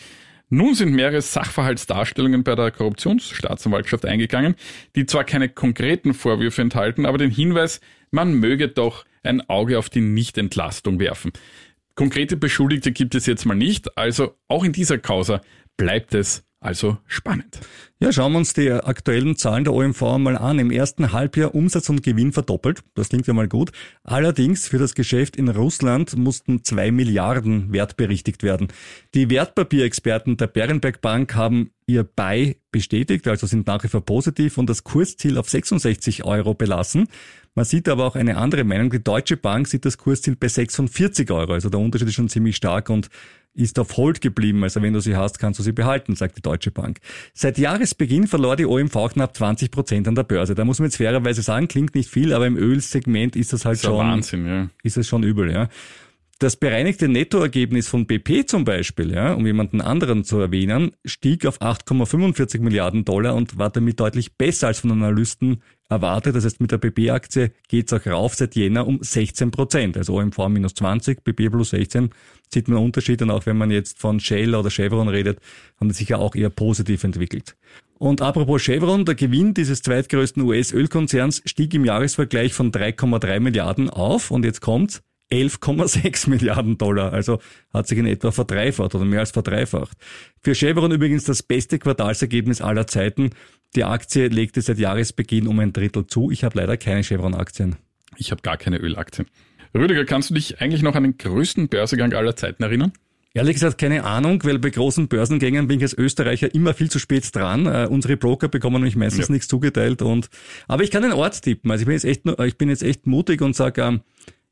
Nun 0.49 0.75
sind 0.75 0.91
mehrere 0.91 1.21
Sachverhaltsdarstellungen 1.21 2.43
bei 2.43 2.55
der 2.55 2.71
Korruptionsstaatsanwaltschaft 2.71 4.05
eingegangen, 4.05 4.55
die 4.97 5.05
zwar 5.05 5.23
keine 5.23 5.47
konkreten 5.47 6.13
Vorwürfe 6.13 6.61
enthalten, 6.61 7.05
aber 7.05 7.17
den 7.17 7.31
Hinweis, 7.31 7.79
man 8.11 8.33
möge 8.33 8.67
doch 8.67 9.05
ein 9.23 9.49
Auge 9.49 9.79
auf 9.79 9.89
die 9.89 10.01
Nichtentlastung 10.01 10.99
werfen. 10.99 11.31
Konkrete 11.95 12.35
Beschuldigte 12.35 12.91
gibt 12.91 13.15
es 13.15 13.27
jetzt 13.27 13.45
mal 13.45 13.55
nicht, 13.55 13.97
also 13.97 14.35
auch 14.49 14.65
in 14.65 14.73
dieser 14.73 14.97
Causa 14.97 15.39
bleibt 15.77 16.13
es 16.13 16.43
also 16.63 16.97
spannend. 17.07 17.59
Ja, 17.99 18.11
schauen 18.11 18.31
wir 18.31 18.37
uns 18.37 18.53
die 18.53 18.71
aktuellen 18.71 19.35
Zahlen 19.35 19.65
der 19.65 19.73
OMV 19.73 20.01
mal 20.17 20.37
an. 20.37 20.59
Im 20.59 20.71
ersten 20.71 21.11
Halbjahr 21.11 21.53
Umsatz 21.53 21.89
und 21.89 22.03
Gewinn 22.03 22.31
verdoppelt. 22.31 22.83
Das 22.95 23.09
klingt 23.09 23.27
ja 23.27 23.33
mal 23.33 23.49
gut. 23.49 23.71
Allerdings 24.03 24.67
für 24.67 24.77
das 24.77 24.95
Geschäft 24.95 25.35
in 25.35 25.49
Russland 25.49 26.15
mussten 26.17 26.63
zwei 26.63 26.91
Milliarden 26.91 27.73
wertberichtigt 27.73 28.43
werden. 28.43 28.69
Die 29.13 29.29
Wertpapierexperten 29.29 30.37
der 30.37 30.47
Berenberg 30.47 31.01
Bank 31.01 31.35
haben 31.35 31.71
ihr 31.85 32.03
Buy 32.03 32.57
bestätigt, 32.71 33.27
also 33.27 33.45
sind 33.45 33.67
nach 33.67 33.83
wie 33.83 33.89
vor 33.89 34.05
positiv 34.05 34.57
und 34.57 34.69
das 34.69 34.83
Kursziel 34.83 35.37
auf 35.37 35.49
66 35.49 36.23
Euro 36.23 36.53
belassen. 36.53 37.07
Man 37.55 37.65
sieht 37.65 37.87
aber 37.87 38.05
auch 38.05 38.15
eine 38.15 38.37
andere 38.37 38.63
Meinung. 38.63 38.89
Die 38.89 39.03
Deutsche 39.03 39.37
Bank 39.37 39.67
sieht 39.67 39.85
das 39.85 39.97
Kursziel 39.97 40.35
bei 40.35 40.47
46 40.47 41.29
Euro. 41.31 41.53
Also 41.53 41.69
der 41.69 41.79
Unterschied 41.79 42.07
ist 42.07 42.15
schon 42.15 42.29
ziemlich 42.29 42.55
stark 42.55 42.89
und 42.89 43.09
ist 43.53 43.77
auf 43.77 43.95
Hold 43.97 44.21
geblieben. 44.21 44.63
Also 44.63 44.81
wenn 44.81 44.93
du 44.93 44.99
sie 44.99 45.15
hast, 45.15 45.37
kannst 45.39 45.59
du 45.59 45.63
sie 45.63 45.71
behalten, 45.71 46.15
sagt 46.15 46.37
die 46.37 46.41
Deutsche 46.41 46.71
Bank. 46.71 46.99
Seit 47.33 47.57
Jahresbeginn 47.57 48.27
verlor 48.27 48.55
die 48.55 48.65
OMV 48.65 49.13
knapp 49.13 49.35
20 49.37 49.71
Prozent 49.71 50.07
an 50.07 50.15
der 50.15 50.23
Börse. 50.23 50.55
Da 50.55 50.65
muss 50.65 50.79
man 50.79 50.87
jetzt 50.87 50.97
fairerweise 50.97 51.41
sagen, 51.41 51.67
klingt 51.67 51.93
nicht 51.95 52.09
viel, 52.09 52.33
aber 52.33 52.47
im 52.47 52.57
Ölsegment 52.57 53.35
ist 53.35 53.53
das 53.53 53.65
halt 53.65 53.75
Das 53.75 53.83
ist 53.83 53.89
schon, 53.89 53.97
Wahnsinn, 53.97 54.47
ja. 54.47 54.69
ist 54.81 54.97
es 54.97 55.07
schon 55.07 55.23
übel, 55.23 55.51
ja. 55.51 55.69
Das 56.39 56.55
bereinigte 56.57 57.07
Nettoergebnis 57.07 57.87
von 57.87 58.07
BP 58.07 58.47
zum 58.47 58.65
Beispiel, 58.65 59.13
ja, 59.13 59.33
um 59.33 59.45
jemanden 59.45 59.79
anderen 59.79 60.23
zu 60.23 60.39
erwähnen, 60.39 60.91
stieg 61.05 61.45
auf 61.45 61.61
8,45 61.61 62.59
Milliarden 62.59 63.05
Dollar 63.05 63.35
und 63.35 63.57
war 63.57 63.69
damit 63.69 63.99
deutlich 63.99 64.35
besser 64.35 64.67
als 64.67 64.79
von 64.79 64.91
Analysten 64.91 65.61
erwartet. 65.89 66.35
Das 66.35 66.45
heißt, 66.45 66.61
mit 66.61 66.71
der 66.71 66.77
BP-Aktie 66.77 67.51
geht's 67.67 67.93
auch 67.93 68.05
rauf 68.05 68.35
seit 68.35 68.55
Jänner 68.55 68.87
um 68.87 68.99
16 69.01 69.51
Prozent. 69.51 69.97
Also 69.97 70.15
OMV 70.15 70.37
minus 70.49 70.73
20, 70.75 71.23
BP 71.23 71.49
plus 71.49 71.71
16. 71.71 72.09
Sieht 72.53 72.67
man 72.67 72.79
Unterschied 72.79 73.21
und 73.21 73.31
auch 73.31 73.45
wenn 73.45 73.57
man 73.57 73.71
jetzt 73.71 73.99
von 73.99 74.19
Shell 74.19 74.55
oder 74.55 74.69
Chevron 74.69 75.07
redet, 75.07 75.39
haben 75.79 75.87
die 75.87 75.95
sich 75.95 76.09
ja 76.09 76.17
auch 76.17 76.35
eher 76.35 76.49
positiv 76.49 77.03
entwickelt. 77.03 77.55
Und 77.97 78.21
apropos 78.21 78.61
Chevron, 78.61 79.05
der 79.05 79.15
Gewinn 79.15 79.53
dieses 79.53 79.81
zweitgrößten 79.81 80.43
US-Ölkonzerns 80.43 81.41
stieg 81.45 81.73
im 81.73 81.85
Jahresvergleich 81.85 82.53
von 82.53 82.71
3,3 82.71 83.39
Milliarden 83.39 83.89
auf 83.89 84.29
und 84.29 84.43
jetzt 84.45 84.61
kommt's 84.61 85.01
11,6 85.31 86.29
Milliarden 86.29 86.77
Dollar, 86.77 87.11
also 87.11 87.39
hat 87.73 87.87
sich 87.87 87.97
in 87.97 88.05
etwa 88.05 88.31
verdreifacht 88.31 88.93
oder 88.93 89.05
mehr 89.05 89.21
als 89.21 89.31
verdreifacht. 89.31 89.97
Für 90.41 90.53
Chevron 90.53 90.91
übrigens 90.91 91.23
das 91.23 91.41
beste 91.41 91.79
Quartalsergebnis 91.79 92.61
aller 92.61 92.85
Zeiten. 92.87 93.31
Die 93.75 93.83
Aktie 93.83 94.27
legte 94.27 94.61
seit 94.61 94.77
Jahresbeginn 94.77 95.47
um 95.47 95.59
ein 95.59 95.73
Drittel 95.73 96.05
zu. 96.05 96.29
Ich 96.29 96.43
habe 96.43 96.57
leider 96.59 96.77
keine 96.77 97.03
Chevron-Aktien. 97.03 97.77
Ich 98.17 98.31
habe 98.31 98.41
gar 98.41 98.57
keine 98.57 98.77
Ölaktien. 98.77 99.27
Rüdiger, 99.73 100.05
kannst 100.05 100.29
du 100.29 100.35
dich 100.35 100.61
eigentlich 100.61 100.83
noch 100.83 100.95
an 100.95 101.03
den 101.03 101.17
größten 101.17 101.67
Börsegang 101.67 102.13
aller 102.13 102.35
Zeiten 102.35 102.61
erinnern? 102.61 102.93
Ehrlich 103.35 103.55
gesagt 103.55 103.79
keine 103.79 104.03
Ahnung, 104.03 104.43
weil 104.43 104.59
bei 104.59 104.69
großen 104.69 105.07
Börsengängen 105.07 105.67
bin 105.67 105.77
ich 105.77 105.83
als 105.83 105.97
Österreicher 105.97 106.53
immer 106.53 106.75
viel 106.75 106.91
zu 106.91 106.99
spät 106.99 107.35
dran. 107.35 107.65
Äh, 107.65 107.87
unsere 107.89 108.15
Broker 108.15 108.47
bekommen 108.47 108.75
nämlich 108.75 108.95
meistens 108.95 109.27
ja. 109.27 109.33
nichts 109.33 109.47
zugeteilt 109.47 110.03
und 110.03 110.29
aber 110.67 110.83
ich 110.83 110.91
kann 110.91 111.01
den 111.01 111.13
Ort 111.13 111.41
tippen. 111.41 111.71
Also 111.71 111.81
ich 111.81 111.85
bin 111.87 111.93
jetzt 111.93 112.05
echt, 112.05 112.21
ich 112.45 112.57
bin 112.59 112.69
jetzt 112.69 112.83
echt 112.83 113.07
mutig 113.07 113.41
und 113.41 113.55
sage 113.55 113.81
ähm, 113.81 114.01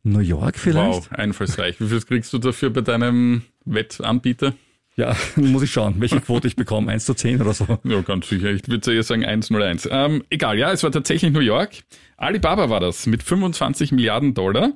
New 0.02 0.20
York 0.20 0.58
vielleicht. 0.58 1.12
Wow, 1.12 1.12
einfallsreich. 1.12 1.80
Wie 1.80 1.88
viel 1.88 2.02
kriegst 2.02 2.34
du 2.34 2.40
dafür 2.40 2.72
bei 2.72 2.82
deinem 2.82 3.44
Wettanbieter? 3.66 4.56
Ja, 4.96 5.16
muss 5.36 5.64
ich 5.64 5.72
schauen, 5.72 5.96
welche 6.00 6.20
Quote 6.20 6.48
ich 6.48 6.56
bekomme. 6.56 6.92
1 6.92 7.06
zu 7.06 7.14
10 7.14 7.42
oder 7.42 7.54
so. 7.54 7.66
Ja, 7.84 8.02
ganz 8.02 8.28
sicher. 8.28 8.50
Ich 8.52 8.68
würde 8.68 8.94
eher 8.94 9.04
sagen 9.04 9.26
101. 9.26 9.88
Ähm, 9.92 10.24
egal, 10.30 10.58
ja, 10.58 10.72
es 10.72 10.84
war 10.84 10.92
tatsächlich 10.92 11.32
New 11.32 11.40
York. 11.40 11.72
Alibaba 12.18 12.70
war 12.70 12.80
das 12.80 13.08
mit 13.08 13.24
25 13.24 13.92
Milliarden 13.92 14.34
Dollar. 14.34 14.74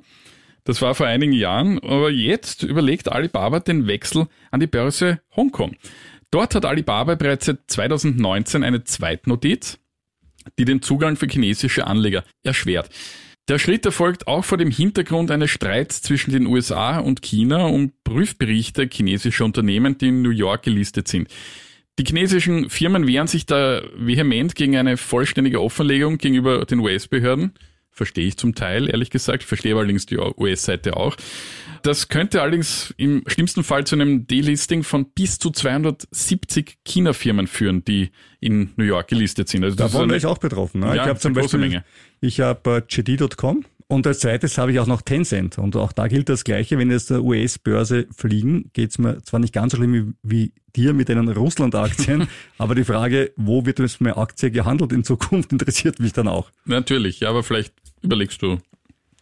Das 0.64 0.82
war 0.82 0.96
vor 0.96 1.06
einigen 1.06 1.34
Jahren, 1.34 1.78
aber 1.80 2.10
jetzt 2.10 2.64
überlegt 2.64 3.12
Alibaba 3.12 3.60
den 3.60 3.86
Wechsel 3.86 4.28
an 4.50 4.60
die 4.60 4.68
Börse 4.68 5.22
Hongkong. 5.36 5.76
Dort 6.32 6.56
hat 6.56 6.66
Alibaba 6.66 7.16
bereits 7.16 7.46
seit 7.46 7.60
2019 7.68 8.64
eine 8.64 8.84
Zweitnotiz, 8.84 9.78
die 10.58 10.66
den 10.66 10.82
Zugang 10.82 11.18
für 11.18 11.28
chinesische 11.28 11.86
Anleger 11.86 12.24
erschwert. 12.42 12.90
Der 13.48 13.60
Schritt 13.60 13.86
erfolgt 13.86 14.28
auch 14.28 14.44
vor 14.44 14.58
dem 14.58 14.72
Hintergrund 14.72 15.30
eines 15.30 15.52
Streits 15.52 16.02
zwischen 16.02 16.32
den 16.32 16.48
USA 16.48 16.98
und 16.98 17.22
China 17.22 17.66
um 17.68 17.92
Prüfberichte 18.04 18.90
chinesischer 18.92 19.46
Unternehmen, 19.46 20.00
die 20.00 20.08
in 20.08 20.24
New 20.24 20.32
York 20.32 20.64
gelistet 20.64 21.08
sind. 21.08 21.28
Die 22.00 22.04
chinesischen 22.04 22.72
Firmen 22.72 23.08
wehren 23.08 23.28
sich 23.28 23.46
da 23.46 23.84
vehement 23.96 24.56
gegen 24.56 24.76
eine 24.76 24.98
vollständige 24.98 25.62
Offenlegung 25.62 26.18
gegenüber 26.18 26.66
den 26.66 26.80
US-Behörden. 26.80 27.54
Verstehe 27.92 28.28
ich 28.28 28.36
zum 28.36 28.56
Teil, 28.56 28.90
ehrlich 28.90 29.10
gesagt, 29.10 29.44
verstehe 29.44 29.74
allerdings 29.76 30.06
die 30.06 30.18
US-Seite 30.18 30.98
auch. 30.98 31.16
Das 31.82 32.10
könnte 32.10 32.42
allerdings 32.42 32.94
im 32.98 33.24
schlimmsten 33.28 33.64
Fall 33.64 33.86
zu 33.86 33.96
einem 33.96 34.28
Delisting 34.28 34.84
von 34.84 35.12
bis 35.12 35.38
zu 35.38 35.52
270 35.52 36.80
China-Firmen 36.84 37.48
führen, 37.48 37.86
die 37.86 38.10
in 38.42 38.72
New 38.76 38.84
York 38.84 39.08
gelistet 39.08 39.48
sind. 39.48 39.64
Also 39.64 39.78
da 39.78 39.94
wäre 39.94 40.18
ich 40.18 40.26
auch 40.26 40.40
betroffen. 40.40 40.82
Ne? 40.82 40.88
Ja, 40.88 40.96
ich 40.96 41.02
habe 41.10 41.20
zum 41.20 41.34
Beispiel, 41.34 41.60
Menge. 41.60 41.86
Ich 42.22 42.40
habe 42.40 42.78
äh, 42.78 42.82
JD.com 42.88 43.66
und 43.88 44.08
als 44.08 44.20
zweites 44.20 44.58
habe 44.58 44.72
ich 44.72 44.80
auch 44.80 44.88
noch 44.88 45.02
Tencent. 45.02 45.58
Und 45.58 45.76
auch 45.76 45.92
da 45.92 46.08
gilt 46.08 46.28
das 46.30 46.44
Gleiche. 46.44 46.78
Wenn 46.78 46.90
jetzt 46.90 47.12
der 47.12 47.24
US-Börse 47.24 48.08
fliegen, 48.16 48.72
geht 48.74 48.92
es 48.92 48.98
mir 48.98 49.22
zwar 49.22 49.40
nicht 49.40 49.54
ganz 49.54 49.74
so 49.74 49.78
schlimm 49.78 49.94
wie, 49.94 50.14
wie 50.24 50.54
dir 50.76 50.94
mit 50.94 51.10
deinen 51.10 51.30
Russland-Aktien, 51.30 52.28
aber 52.58 52.76
die 52.76 52.84
Frage, 52.84 53.32
wo 53.36 53.66
wird 53.66 53.80
jetzt 53.80 54.02
meine 54.02 54.18
Aktie 54.18 54.52
gehandelt 54.52 54.92
in 54.92 55.04
Zukunft, 55.04 55.52
interessiert 55.52 56.00
mich 56.00 56.14
dann 56.14 56.28
auch. 56.28 56.50
Natürlich, 56.66 57.20
ja, 57.20 57.30
aber 57.30 57.44
vielleicht 57.44 57.74
überlegst 58.02 58.42
du 58.42 58.58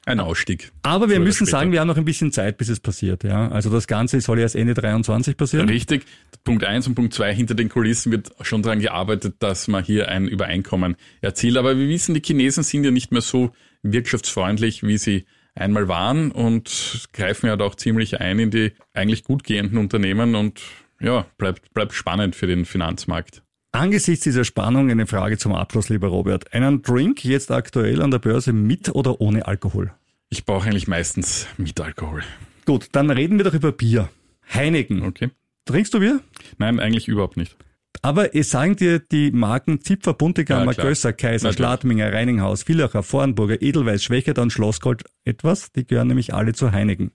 ein 0.06 0.20
Ausstieg. 0.20 0.72
Aber 0.82 1.10
wir 1.10 1.20
müssen 1.20 1.46
sagen, 1.46 1.72
wir 1.72 1.80
haben 1.80 1.88
noch 1.88 1.98
ein 1.98 2.06
bisschen 2.06 2.32
Zeit, 2.32 2.58
bis 2.58 2.70
es 2.70 2.80
passiert. 2.80 3.24
Ja, 3.24 3.50
Also 3.50 3.70
das 3.70 3.88
Ganze 3.88 4.20
soll 4.20 4.40
erst 4.40 4.56
Ende 4.56 4.74
23 4.74 5.38
passieren. 5.38 5.70
Richtig. 5.70 6.06
Punkt 6.44 6.66
eins 6.66 6.88
und 6.88 6.96
Punkt 6.96 7.14
zwei 7.14 7.34
hinter 7.34 7.56
den 7.56 7.70
Kulissen 7.70 8.12
wird 8.12 8.32
schon 8.42 8.62
daran 8.62 8.80
gearbeitet, 8.80 9.36
dass 9.40 9.68
man 9.68 9.84
hier 9.84 10.10
ein 10.10 10.28
Übereinkommen 10.28 10.98
erzielt. 11.22 11.58
Aber 11.58 11.78
wir 11.78 11.88
wissen, 11.88 12.14
die 12.14 12.22
Chinesen 12.22 12.64
sind 12.64 12.84
ja 12.84 12.92
nicht 12.92 13.12
mehr 13.12 13.22
so 13.22 13.52
wirtschaftsfreundlich, 13.82 14.84
wie 14.84 14.98
sie 14.98 15.26
einmal 15.56 15.88
waren 15.88 16.32
und 16.32 17.08
greifen 17.14 17.48
ja 17.48 17.60
auch 17.60 17.76
ziemlich 17.76 18.20
ein 18.20 18.40
in 18.40 18.52
die 18.52 18.72
eigentlich 18.94 19.24
gut 19.24 19.44
gehenden 19.44 19.78
Unternehmen 19.78 20.36
und 20.36 20.62
ja, 21.00 21.26
bleibt, 21.38 21.74
bleibt 21.74 21.94
spannend 21.94 22.36
für 22.36 22.48
den 22.48 22.66
Finanzmarkt. 22.66 23.44
Angesichts 23.76 24.24
dieser 24.24 24.44
Spannung 24.44 24.92
eine 24.92 25.08
Frage 25.08 25.40
zum 25.40 25.56
Abschluss, 25.56 25.90
lieber 25.90 26.08
Robert. 26.08 26.54
Einen 26.54 26.84
Drink 26.84 27.26
jetzt 27.26 27.50
aktuell 27.50 28.04
an 28.04 28.12
der 28.12 28.20
Börse 28.20 28.54
mit 28.54 28.90
oder 28.94 29.20
ohne 29.20 29.48
Alkohol? 29.48 29.92
Ich 30.30 30.46
brauche 30.46 30.70
eigentlich 30.70 30.88
meistens 30.88 31.48
mit 31.58 31.82
Alkohol. 31.82 32.22
Gut, 32.68 32.90
dann 32.92 33.10
reden 33.10 33.40
wir 33.40 33.46
doch 33.46 33.56
über 33.56 33.72
Bier. 33.72 34.10
Heineken. 34.54 35.02
Okay. 35.02 35.32
Trinkst 35.66 35.92
du 35.92 36.00
Bier? 36.00 36.22
Nein, 36.60 36.80
eigentlich 36.80 37.08
überhaupt 37.08 37.36
nicht. 37.36 37.58
Aber 38.04 38.36
es 38.36 38.52
sagen 38.52 38.76
dir 38.76 39.00
die 39.00 39.32
Marken 39.32 39.82
Zipfer, 39.82 40.14
Buntegammer, 40.14 40.74
ja, 40.74 40.84
Gösser, 40.84 41.12
Kaiser, 41.12 41.48
Natürlich. 41.48 41.56
Schladminger, 41.56 42.14
Reininghaus, 42.14 42.62
Villacher, 42.62 43.02
Vornburger, 43.02 43.60
Edelweiß, 43.60 44.04
Schwächert 44.04 44.38
und 44.38 44.54
Schlossgold 44.54 45.04
etwas. 45.26 45.72
Die 45.72 45.88
gehören 45.88 46.10
nämlich 46.10 46.32
alle 46.36 46.54
zu 46.54 46.72
Heineken. 46.72 47.10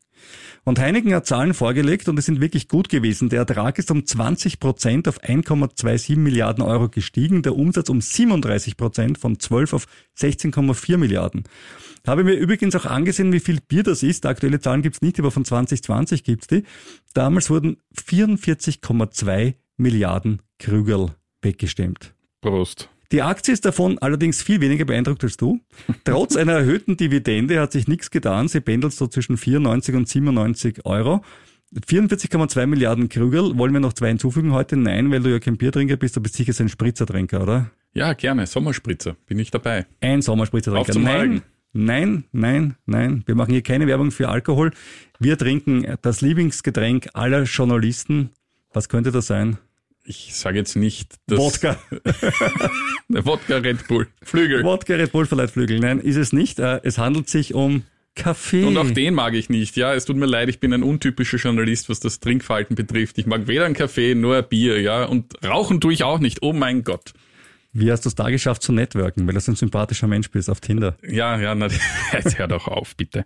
Und 0.64 0.78
Heineken 0.78 1.14
hat 1.14 1.26
Zahlen 1.26 1.54
vorgelegt 1.54 2.08
und 2.08 2.18
es 2.18 2.26
sind 2.26 2.40
wirklich 2.40 2.68
gut 2.68 2.88
gewesen. 2.88 3.28
Der 3.28 3.40
Ertrag 3.40 3.78
ist 3.78 3.90
um 3.90 4.04
20 4.04 4.60
Prozent 4.60 5.08
auf 5.08 5.22
1,27 5.22 6.16
Milliarden 6.16 6.62
Euro 6.62 6.88
gestiegen, 6.88 7.42
der 7.42 7.56
Umsatz 7.56 7.88
um 7.88 8.00
37 8.00 8.76
Prozent 8.76 9.18
von 9.18 9.38
12 9.38 9.72
auf 9.72 9.86
16,4 10.18 10.96
Milliarden. 10.96 11.44
Habe 12.06 12.24
mir 12.24 12.34
übrigens 12.34 12.74
auch 12.76 12.86
angesehen, 12.86 13.32
wie 13.32 13.40
viel 13.40 13.60
Bier 13.60 13.82
das 13.82 14.02
ist. 14.02 14.26
Aktuelle 14.26 14.60
Zahlen 14.60 14.82
gibt's 14.82 15.02
nicht, 15.02 15.18
aber 15.18 15.30
von 15.30 15.44
2020 15.44 16.24
gibt's 16.24 16.46
die. 16.46 16.64
Damals 17.14 17.50
wurden 17.50 17.78
44,2 17.96 19.54
Milliarden 19.76 20.42
Krügerl 20.58 21.14
weggestemmt. 21.42 22.14
Prost. 22.40 22.88
Die 23.10 23.22
Aktie 23.22 23.54
ist 23.54 23.64
davon 23.64 23.98
allerdings 23.98 24.42
viel 24.42 24.60
weniger 24.60 24.84
beeindruckt 24.84 25.24
als 25.24 25.38
du. 25.38 25.60
Trotz 26.04 26.36
einer 26.36 26.52
erhöhten 26.52 26.96
Dividende 26.96 27.58
hat 27.60 27.72
sich 27.72 27.88
nichts 27.88 28.10
getan. 28.10 28.48
Sie 28.48 28.60
pendelt 28.60 28.92
so 28.92 29.06
zwischen 29.06 29.38
94 29.38 29.94
und 29.94 30.08
97 30.08 30.84
Euro. 30.84 31.22
44,2 31.74 32.66
Milliarden 32.66 33.08
Krügerl. 33.08 33.56
Wollen 33.56 33.72
wir 33.72 33.80
noch 33.80 33.94
zwei 33.94 34.08
hinzufügen 34.08 34.52
heute? 34.52 34.76
Nein, 34.76 35.10
weil 35.10 35.20
du 35.20 35.30
ja 35.30 35.38
kein 35.38 35.56
Biertrinker 35.56 35.96
bist, 35.96 36.16
du 36.16 36.20
bist 36.20 36.34
sicher 36.34 36.52
ein 36.58 36.68
Spritzertrinker, 36.68 37.42
oder? 37.42 37.70
Ja, 37.94 38.12
gerne. 38.12 38.46
Sommerspritzer. 38.46 39.16
Bin 39.26 39.38
ich 39.38 39.50
dabei. 39.50 39.86
Ein 40.00 40.20
Sommerspritzertrinker. 40.20 40.98
Nein, 40.98 41.42
nein, 41.72 42.24
nein, 42.32 42.76
nein. 42.84 43.22
Wir 43.24 43.34
machen 43.34 43.52
hier 43.52 43.62
keine 43.62 43.86
Werbung 43.86 44.10
für 44.10 44.28
Alkohol. 44.28 44.72
Wir 45.18 45.38
trinken 45.38 45.96
das 46.02 46.20
Lieblingsgetränk 46.20 47.08
aller 47.14 47.44
Journalisten. 47.44 48.30
Was 48.72 48.88
könnte 48.90 49.12
das 49.12 49.26
sein? 49.26 49.58
Ich 50.08 50.34
sage 50.34 50.58
jetzt 50.58 50.74
nicht, 50.74 51.16
dass... 51.26 51.38
Wodka. 51.38 51.78
Wodka 53.08 53.58
Red 53.58 53.86
Bull. 53.88 54.08
Flügel. 54.22 54.64
Wodka 54.64 54.94
Red 54.94 55.12
Bull 55.12 55.26
verleiht 55.26 55.50
Flügel. 55.50 55.78
Nein, 55.80 56.00
ist 56.00 56.16
es 56.16 56.32
nicht. 56.32 56.58
Äh, 56.58 56.80
es 56.82 56.96
handelt 56.96 57.28
sich 57.28 57.54
um 57.54 57.84
Kaffee. 58.14 58.64
Und 58.64 58.76
auch 58.78 58.90
den 58.90 59.14
mag 59.14 59.34
ich 59.34 59.50
nicht. 59.50 59.76
Ja, 59.76 59.94
es 59.94 60.06
tut 60.06 60.16
mir 60.16 60.26
leid, 60.26 60.48
ich 60.48 60.60
bin 60.60 60.72
ein 60.72 60.82
untypischer 60.82 61.36
Journalist, 61.36 61.88
was 61.88 62.00
das 62.00 62.20
Trinkverhalten 62.20 62.74
betrifft. 62.74 63.18
Ich 63.18 63.26
mag 63.26 63.46
weder 63.46 63.66
ein 63.66 63.74
Kaffee, 63.74 64.14
nur 64.14 64.36
ein 64.36 64.48
Bier, 64.48 64.80
ja. 64.80 65.04
Und 65.04 65.34
rauchen 65.44 65.80
tue 65.80 65.92
ich 65.92 66.04
auch 66.04 66.18
nicht. 66.18 66.38
Oh 66.42 66.52
mein 66.52 66.84
Gott. 66.84 67.12
Wie 67.72 67.92
hast 67.92 68.06
du 68.06 68.08
es 68.08 68.14
da 68.14 68.30
geschafft 68.30 68.62
zu 68.62 68.72
networken, 68.72 69.26
weil 69.26 69.34
du 69.34 69.50
ein 69.50 69.56
sympathischer 69.56 70.08
Mensch 70.08 70.30
bist 70.30 70.48
auf 70.48 70.60
Tinder? 70.60 70.96
Ja, 71.06 71.38
ja, 71.38 71.54
na, 71.54 71.68
jetzt 72.12 72.38
hör 72.38 72.48
doch 72.48 72.66
auf, 72.66 72.96
bitte. 72.96 73.24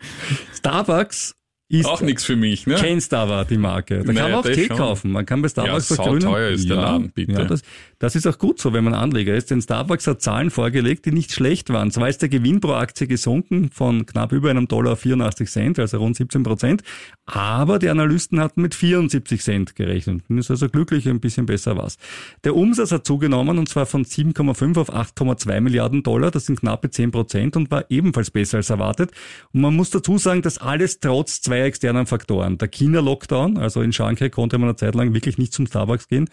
Starbucks 0.53 1.37
ist 1.69 1.87
auch 1.87 2.03
nichts 2.03 2.25
für 2.25 2.37
mich, 2.37 2.67
ne? 2.67 2.75
Kennst 2.75 3.15
aber 3.15 3.45
die 3.45 3.57
Marke. 3.57 3.99
Da 3.99 4.13
naja, 4.13 4.23
kann 4.23 4.31
man 4.31 4.41
auch 4.41 4.45
Tee 4.45 4.67
schon. 4.67 4.77
kaufen. 4.77 5.11
Man 5.11 5.25
kann 5.25 5.41
bei 5.41 5.49
Starbucks 5.49 5.89
ja, 5.89 5.97
so 5.97 6.19
teuer 6.19 6.51
ist 6.51 6.69
der 6.69 6.77
Laden, 6.77 7.11
bitte. 7.11 7.33
Ja, 7.33 7.45
das, 7.45 7.63
das 8.03 8.17
ist 8.17 8.27
auch 8.27 8.37
gut 8.37 8.59
so, 8.59 8.73
wenn 8.73 8.83
man 8.83 8.95
Anleger 8.95 9.33
ist, 9.33 9.53
denn 9.53 9.63
Starbucks 9.63 10.09
hat 10.09 10.21
Zahlen 10.21 10.51
vorgelegt, 10.51 11.07
die 11.07 11.13
nicht 11.13 11.31
schlecht 11.31 11.71
waren. 11.71 11.93
Zwar 11.93 12.09
ist 12.09 12.21
der 12.21 12.29
Gewinn 12.29 12.61
pro 12.61 12.73
Aktie 12.73 13.07
gesunken 13.07 13.71
von 13.73 14.07
knapp 14.07 14.33
über 14.33 14.51
einem 14.51 14.67
Dollar 14.67 14.97
84 14.97 15.49
Cent, 15.49 15.79
also 15.79 15.99
rund 15.99 16.17
17 16.17 16.43
Prozent, 16.43 16.83
aber 17.27 17.79
die 17.79 17.89
Analysten 17.89 18.41
hatten 18.41 18.61
mit 18.61 18.75
74 18.75 19.41
Cent 19.41 19.77
gerechnet. 19.77 20.25
Ist 20.31 20.51
also 20.51 20.69
glücklich, 20.69 21.09
ein 21.09 21.21
bisschen 21.21 21.47
besser 21.47 21.77
was. 21.77 21.97
Der 22.43 22.57
Umsatz 22.57 22.91
hat 22.91 23.07
zugenommen 23.07 23.57
und 23.57 23.69
zwar 23.69 23.87
von 23.87 24.05
7,5 24.05 24.81
auf 24.81 24.93
8,2 24.93 25.61
Milliarden 25.61 26.03
Dollar, 26.03 26.33
das 26.33 26.47
sind 26.47 26.59
knappe 26.59 26.91
10 26.91 27.13
Prozent 27.13 27.55
und 27.55 27.71
war 27.71 27.85
ebenfalls 27.89 28.33
besser 28.33 28.57
als 28.57 28.71
erwartet. 28.71 29.13
Und 29.53 29.61
man 29.61 29.77
muss 29.77 29.91
dazu 29.91 30.19
sagen, 30.19 30.43
dass 30.43 30.59
alles 30.59 30.99
trotz 30.99 31.41
zwei 31.41 31.61
externen 31.61 32.07
Faktoren. 32.07 32.59
Der 32.59 32.67
China-Lockdown, 32.67 33.59
also 33.59 33.81
in 33.81 33.93
Shanghai 33.93 34.29
konnte 34.29 34.59
man 34.59 34.71
eine 34.71 34.77
Zeit 34.77 34.97
lang 34.97 35.15
wirklich 35.15 35.39
nicht 35.39 35.53
zum 35.53 35.69
Starbucks 35.69 36.09
gehen 36.09 36.29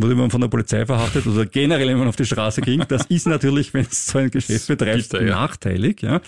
wurde 0.00 0.14
man 0.14 0.30
von 0.30 0.40
der 0.40 0.48
Polizei 0.48 0.86
verhaftet 0.86 1.26
oder 1.26 1.46
generell, 1.46 1.88
wenn 1.88 1.98
man 1.98 2.08
auf 2.08 2.16
die 2.16 2.24
Straße 2.24 2.60
ging. 2.60 2.84
Das 2.88 3.06
ist 3.06 3.26
natürlich, 3.26 3.74
wenn 3.74 3.86
es 3.86 4.06
so 4.06 4.18
ein 4.18 4.30
Geschäft 4.30 4.68
betreibt, 4.68 5.12
ja. 5.12 5.20
nachteilig. 5.22 6.02
Ja. 6.02 6.20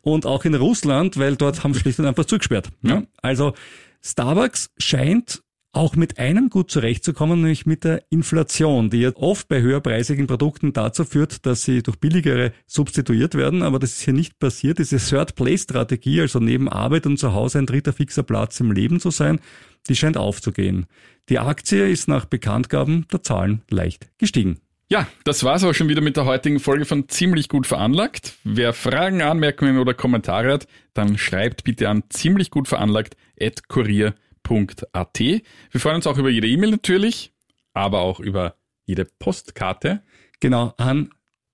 Und 0.00 0.26
auch 0.26 0.44
in 0.44 0.54
Russland, 0.54 1.18
weil 1.18 1.36
dort 1.36 1.64
haben 1.64 1.74
sie 1.74 1.80
schlicht 1.80 1.98
und 1.98 2.06
einfach 2.06 2.24
zugesperrt. 2.24 2.68
Ja. 2.82 3.02
Also 3.22 3.54
Starbucks 4.02 4.70
scheint 4.78 5.42
auch 5.72 5.96
mit 5.96 6.18
einem 6.18 6.48
gut 6.48 6.70
zurechtzukommen, 6.70 7.40
nämlich 7.40 7.66
mit 7.66 7.84
der 7.84 8.02
Inflation, 8.10 8.90
die 8.90 9.00
ja 9.00 9.10
oft 9.14 9.48
bei 9.48 9.60
höherpreisigen 9.60 10.26
Produkten 10.26 10.72
dazu 10.72 11.04
führt, 11.04 11.44
dass 11.46 11.62
sie 11.62 11.82
durch 11.82 11.98
billigere 11.98 12.52
substituiert 12.66 13.34
werden. 13.34 13.62
Aber 13.62 13.78
das 13.78 13.92
ist 13.92 14.02
hier 14.02 14.14
nicht 14.14 14.38
passiert. 14.38 14.78
Diese 14.78 14.96
Third-Place-Strategie, 14.96 16.22
also 16.22 16.40
neben 16.40 16.68
Arbeit 16.68 17.06
und 17.06 17.18
zu 17.18 17.34
Hause 17.34 17.58
ein 17.58 17.66
dritter 17.66 17.92
fixer 17.92 18.22
Platz 18.22 18.58
im 18.60 18.72
Leben 18.72 18.98
zu 18.98 19.10
sein, 19.10 19.40
die 19.88 19.96
scheint 19.96 20.16
aufzugehen. 20.16 20.86
Die 21.28 21.38
Aktie 21.38 21.88
ist 21.88 22.08
nach 22.08 22.24
Bekanntgaben 22.24 23.06
der 23.12 23.22
Zahlen 23.22 23.62
leicht 23.70 24.08
gestiegen. 24.18 24.60
Ja, 24.90 25.06
das 25.24 25.44
war's 25.44 25.64
auch 25.64 25.74
schon 25.74 25.90
wieder 25.90 26.00
mit 26.00 26.16
der 26.16 26.24
heutigen 26.24 26.60
Folge 26.60 26.86
von 26.86 27.10
Ziemlich 27.10 27.50
gut 27.50 27.66
veranlagt. 27.66 28.36
Wer 28.44 28.72
Fragen, 28.72 29.20
Anmerkungen 29.20 29.76
oder 29.76 29.92
Kommentare 29.92 30.50
hat, 30.50 30.66
dann 30.94 31.18
schreibt 31.18 31.64
bitte 31.64 31.90
an 31.90 32.04
ziemlich 32.08 32.50
gut 32.50 32.68
veranlagt 32.68 33.14
at 33.38 33.68
kurier.at. 33.68 35.18
Wir 35.20 35.80
freuen 35.80 35.96
uns 35.96 36.06
auch 36.06 36.16
über 36.16 36.30
jede 36.30 36.48
E-Mail 36.48 36.70
natürlich, 36.70 37.34
aber 37.74 38.00
auch 38.00 38.18
über 38.18 38.54
jede 38.86 39.04
Postkarte. 39.04 40.02
Genau, 40.40 40.72
an 40.78 41.10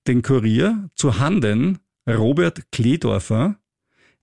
den 0.06 0.22
Kurier 0.22 0.88
zu 0.94 1.18
Handen 1.18 1.80
Robert 2.08 2.70
Kledorfer, 2.70 3.56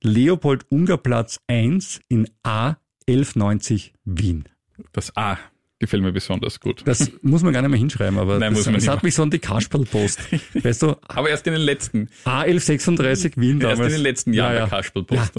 Leopold 0.02 0.72
Ungerplatz 0.72 1.40
1 1.48 2.00
in 2.08 2.30
A 2.44 2.76
1190 3.12 3.94
Wien. 4.06 4.46
Das 4.94 5.16
A 5.16 5.38
gefällt 5.80 6.04
mir 6.04 6.12
besonders 6.12 6.60
gut. 6.60 6.84
Das 6.86 7.12
muss 7.22 7.42
man 7.44 7.54
gar 7.54 7.62
nicht 7.62 7.72
mehr 7.72 7.80
hinschreiben, 7.80 8.20
aber 8.20 8.38
Nein, 8.40 8.54
das, 8.54 8.66
das 8.66 8.88
hat 8.88 9.04
mich 9.04 9.16
so 9.16 9.24
an 9.24 9.32
die 9.32 9.40
Kasperlpost. 9.40 10.20
weißt 10.64 10.84
du, 10.84 10.96
Aber 11.08 11.30
erst 11.30 11.48
in 11.48 11.54
den 11.54 11.62
letzten, 11.62 12.08
A1136 12.24 13.34
Wien 13.38 13.60
damals. 13.60 13.80
erst 13.80 13.90
in 13.90 13.98
den 13.98 14.04
letzten 14.04 14.34
Jahren 14.34 14.54
ja, 14.54 14.60
ja. 14.60 14.66
der 14.68 14.78
Kasperlpost. 14.78 15.34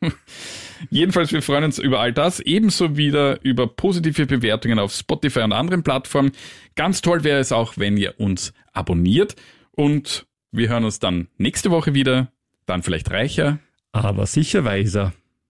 Jedenfalls, 0.90 1.32
wir 1.32 1.42
freuen 1.42 1.64
uns 1.64 1.78
über 1.78 2.00
all 2.00 2.12
das, 2.12 2.40
ebenso 2.40 2.96
wieder 2.96 3.42
über 3.44 3.66
positive 3.66 4.26
Bewertungen 4.26 4.78
auf 4.78 4.92
Spotify 4.92 5.40
und 5.40 5.52
anderen 5.52 5.82
Plattformen. 5.82 6.32
Ganz 6.74 7.02
toll 7.02 7.24
wäre 7.24 7.40
es 7.40 7.52
auch, 7.52 7.76
wenn 7.76 7.96
ihr 7.96 8.18
uns 8.18 8.54
abonniert 8.72 9.36
und 9.72 10.26
wir 10.52 10.68
hören 10.68 10.84
uns 10.84 11.00
dann 11.00 11.28
nächste 11.36 11.70
Woche 11.70 11.94
wieder, 11.94 12.32
dann 12.64 12.82
vielleicht 12.82 13.10
reicher. 13.10 13.58
Aber 13.92 14.26
sicher 14.26 14.64
weiser. 14.64 15.12